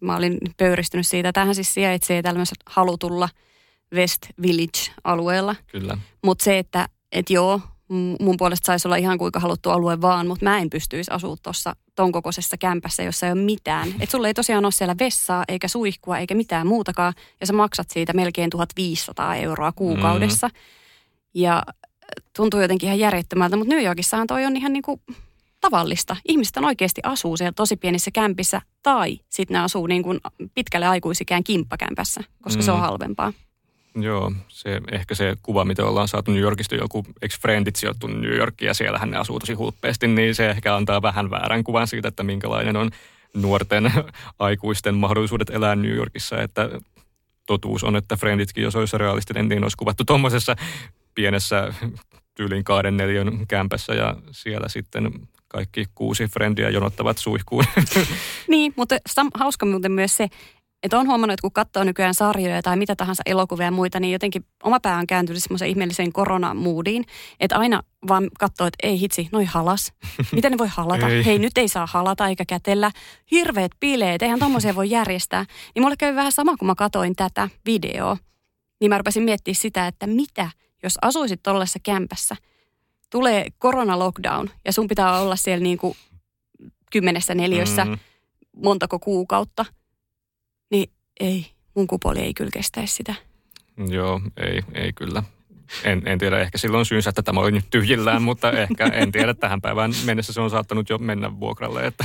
mä 0.00 0.16
olin 0.16 0.38
pöyristynyt 0.56 1.06
siitä. 1.06 1.32
Tämähän 1.32 1.54
siis 1.54 1.74
sijaitsee 1.74 2.22
tällaisessa 2.22 2.54
halutulla 2.66 3.28
West 3.94 4.26
Village-alueella. 4.42 5.56
Kyllä. 5.66 5.98
Mutta 6.22 6.44
se, 6.44 6.58
että 6.58 6.88
et 7.12 7.30
joo, 7.30 7.60
mun 8.20 8.36
puolesta 8.38 8.66
saisi 8.66 8.88
olla 8.88 8.96
ihan 8.96 9.18
kuinka 9.18 9.40
haluttu 9.40 9.70
alue 9.70 10.00
vaan, 10.00 10.26
mutta 10.26 10.44
mä 10.44 10.58
en 10.58 10.70
pystyisi 10.70 11.10
asua 11.10 11.36
tuossa 11.42 11.76
ton 11.94 12.12
kokoisessa 12.12 12.56
kämpässä, 12.56 13.02
jossa 13.02 13.26
ei 13.26 13.32
ole 13.32 13.40
mitään. 13.40 13.88
Että 13.88 14.10
sulla 14.10 14.28
ei 14.28 14.34
tosiaan 14.34 14.64
ole 14.64 14.72
siellä 14.72 14.94
vessaa, 15.00 15.44
eikä 15.48 15.68
suihkua, 15.68 16.18
eikä 16.18 16.34
mitään 16.34 16.66
muutakaan, 16.66 17.12
ja 17.40 17.46
sä 17.46 17.52
maksat 17.52 17.90
siitä 17.90 18.12
melkein 18.12 18.50
1500 18.50 19.36
euroa 19.36 19.72
kuukaudessa. 19.72 20.48
Mm. 20.48 20.54
Ja 21.34 21.62
tuntuu 22.36 22.60
jotenkin 22.60 22.86
ihan 22.86 22.98
järjettömältä, 22.98 23.56
mutta 23.56 23.74
New 23.74 23.84
Yorkissahan 23.84 24.26
toi 24.26 24.44
on 24.44 24.56
ihan 24.56 24.72
niin 24.72 24.82
kuin 24.82 25.00
tavallista. 25.60 26.16
Ihmiset 26.28 26.56
on 26.56 26.64
oikeasti 26.64 27.00
asuu 27.04 27.36
siellä 27.36 27.52
tosi 27.52 27.76
pienissä 27.76 28.10
kämpissä, 28.10 28.62
tai 28.82 29.20
sitten 29.28 29.54
ne 29.54 29.60
asuu 29.60 29.86
niin 29.86 30.02
kuin 30.02 30.20
pitkälle 30.54 30.86
aikuisikään 30.86 31.44
kimppakämpässä, 31.44 32.20
koska 32.42 32.62
mm. 32.62 32.64
se 32.64 32.70
on 32.70 32.78
mm. 32.78 32.82
halvempaa. 32.82 33.32
Joo, 33.94 34.32
se, 34.48 34.80
ehkä 34.92 35.14
se 35.14 35.36
kuva, 35.42 35.64
mitä 35.64 35.84
ollaan 35.84 36.08
saatu 36.08 36.30
New 36.30 36.40
Yorkista, 36.40 36.74
joku 36.74 37.06
ex-friendit 37.22 37.76
sijoittu 37.76 38.06
New 38.06 38.36
Yorkiin 38.36 38.66
ja 38.66 38.74
siellähän 38.74 39.10
ne 39.10 39.16
asuu 39.16 39.38
tosi 39.38 39.52
hulppeasti, 39.52 40.08
niin 40.08 40.34
se 40.34 40.50
ehkä 40.50 40.76
antaa 40.76 41.02
vähän 41.02 41.30
väärän 41.30 41.64
kuvan 41.64 41.86
siitä, 41.86 42.08
että 42.08 42.22
minkälainen 42.22 42.76
on 42.76 42.90
nuorten 43.34 43.92
aikuisten 44.38 44.94
mahdollisuudet 44.94 45.50
elää 45.50 45.76
New 45.76 45.94
Yorkissa, 45.94 46.42
että 46.42 46.70
totuus 47.46 47.84
on, 47.84 47.96
että 47.96 48.16
frienditkin, 48.16 48.64
jos 48.64 48.76
olisi 48.76 48.98
realistinen, 48.98 49.48
niin 49.48 49.62
olisi 49.62 49.76
kuvattu 49.76 50.04
tuommoisessa 50.04 50.56
pienessä 51.14 51.74
tyylin 52.34 52.64
kahden 52.64 52.96
neljän 52.96 53.46
kämpässä 53.48 53.94
ja 53.94 54.16
siellä 54.30 54.68
sitten 54.68 55.10
kaikki 55.48 55.84
kuusi 55.94 56.26
frendiä 56.26 56.70
jonottavat 56.70 57.18
suihkuun. 57.18 57.64
Niin, 58.48 58.72
mutta 58.76 58.96
hauska 59.34 59.66
muuten 59.66 59.92
myös 59.92 60.16
se, 60.16 60.28
että 60.82 60.98
on 60.98 61.06
huomannut, 61.06 61.32
että 61.32 61.42
kun 61.42 61.52
katsoo 61.52 61.84
nykyään 61.84 62.14
sarjoja 62.14 62.62
tai 62.62 62.76
mitä 62.76 62.96
tahansa 62.96 63.22
elokuvia 63.26 63.66
ja 63.66 63.70
muita, 63.70 64.00
niin 64.00 64.12
jotenkin 64.12 64.44
oma 64.62 64.80
pää 64.80 64.98
on 64.98 65.06
kääntynyt 65.06 65.42
semmoisen 65.42 65.68
ihmeelliseen 65.68 66.12
koronamuudiin, 66.12 67.04
että 67.40 67.58
aina 67.58 67.82
vaan 68.08 68.28
katsoo, 68.38 68.66
että 68.66 68.86
ei 68.86 69.00
hitsi, 69.00 69.28
noi 69.32 69.44
halas. 69.44 69.92
Miten 70.32 70.52
ne 70.52 70.58
voi 70.58 70.68
halata? 70.70 71.08
ei. 71.08 71.24
Hei, 71.24 71.38
nyt 71.38 71.58
ei 71.58 71.68
saa 71.68 71.88
halata 71.92 72.28
eikä 72.28 72.44
kätellä. 72.44 72.90
Hirveät 73.30 73.72
bileet, 73.80 74.22
eihän 74.22 74.38
tommosia 74.38 74.74
voi 74.74 74.90
järjestää. 74.90 75.44
Niin 75.74 75.82
mulle 75.82 75.96
kävi 75.98 76.16
vähän 76.16 76.32
sama, 76.32 76.56
kun 76.56 76.66
mä 76.66 76.74
katoin 76.74 77.16
tätä 77.16 77.48
videoa. 77.66 78.16
Niin 78.80 78.88
mä 78.88 78.98
rupesin 78.98 79.22
miettimään 79.22 79.54
sitä, 79.54 79.86
että 79.86 80.06
mitä, 80.06 80.50
jos 80.82 80.98
asuisit 81.02 81.42
tollaisessa 81.42 81.78
kämpässä, 81.82 82.36
tulee 83.10 83.46
korona-lockdown 83.58 84.50
ja 84.64 84.72
sun 84.72 84.88
pitää 84.88 85.20
olla 85.20 85.36
siellä 85.36 85.62
niin 85.62 85.78
kuin 85.78 85.96
kymmenessä 86.92 87.34
neljössä 87.34 87.84
mm. 87.84 87.98
montako 88.56 88.98
kuukautta– 88.98 89.64
niin 90.70 90.90
ei, 91.20 91.46
mun 91.74 91.86
kupoli 91.86 92.20
ei 92.20 92.34
kyllä 92.34 92.50
kestäisi 92.52 92.94
sitä. 92.94 93.14
Joo, 93.88 94.20
ei, 94.36 94.62
ei 94.74 94.92
kyllä. 94.92 95.22
En, 95.84 96.02
en 96.06 96.18
tiedä, 96.18 96.38
ehkä 96.38 96.58
silloin 96.58 96.86
syynsä, 96.86 97.10
että 97.10 97.22
tämä 97.22 97.40
oli 97.40 97.50
nyt 97.50 97.64
tyhjillään, 97.70 98.22
mutta 98.22 98.52
ehkä 98.52 98.84
en 98.84 99.12
tiedä, 99.12 99.34
tähän 99.34 99.60
päivään 99.60 99.92
mennessä 100.04 100.32
se 100.32 100.40
on 100.40 100.50
saattanut 100.50 100.90
jo 100.90 100.98
mennä 100.98 101.40
vuokralle, 101.40 101.86
että 101.86 102.04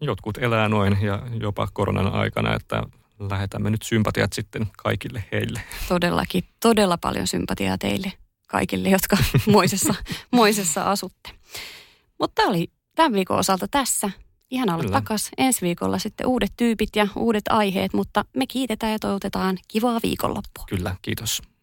jotkut 0.00 0.38
elää 0.38 0.68
noin 0.68 0.98
ja 1.02 1.22
jopa 1.40 1.68
koronan 1.72 2.12
aikana, 2.12 2.54
että 2.54 2.82
lähetämme 3.20 3.70
nyt 3.70 3.82
sympatiat 3.82 4.32
sitten 4.32 4.66
kaikille 4.76 5.24
heille. 5.32 5.62
Todellakin, 5.88 6.44
todella 6.60 6.98
paljon 6.98 7.26
sympatiaa 7.26 7.78
teille 7.78 8.12
kaikille, 8.46 8.88
jotka 8.88 9.16
moisessa, 9.52 9.94
moisessa 10.30 10.90
asutte. 10.90 11.30
Mutta 12.18 12.34
tämä 12.34 12.48
oli 12.48 12.70
tämän 12.94 13.12
viikon 13.12 13.38
osalta 13.38 13.68
tässä. 13.68 14.10
Ihan 14.50 14.70
olla 14.70 14.90
takas. 14.90 15.28
Ensi 15.38 15.60
viikolla 15.62 15.98
sitten 15.98 16.26
uudet 16.26 16.52
tyypit 16.56 16.88
ja 16.96 17.08
uudet 17.16 17.44
aiheet, 17.48 17.92
mutta 17.92 18.24
me 18.36 18.46
kiitetään 18.46 18.92
ja 18.92 18.98
toivotetaan 18.98 19.58
kivaa 19.68 20.00
viikonloppua. 20.02 20.64
Kyllä, 20.68 20.96
kiitos. 21.02 21.42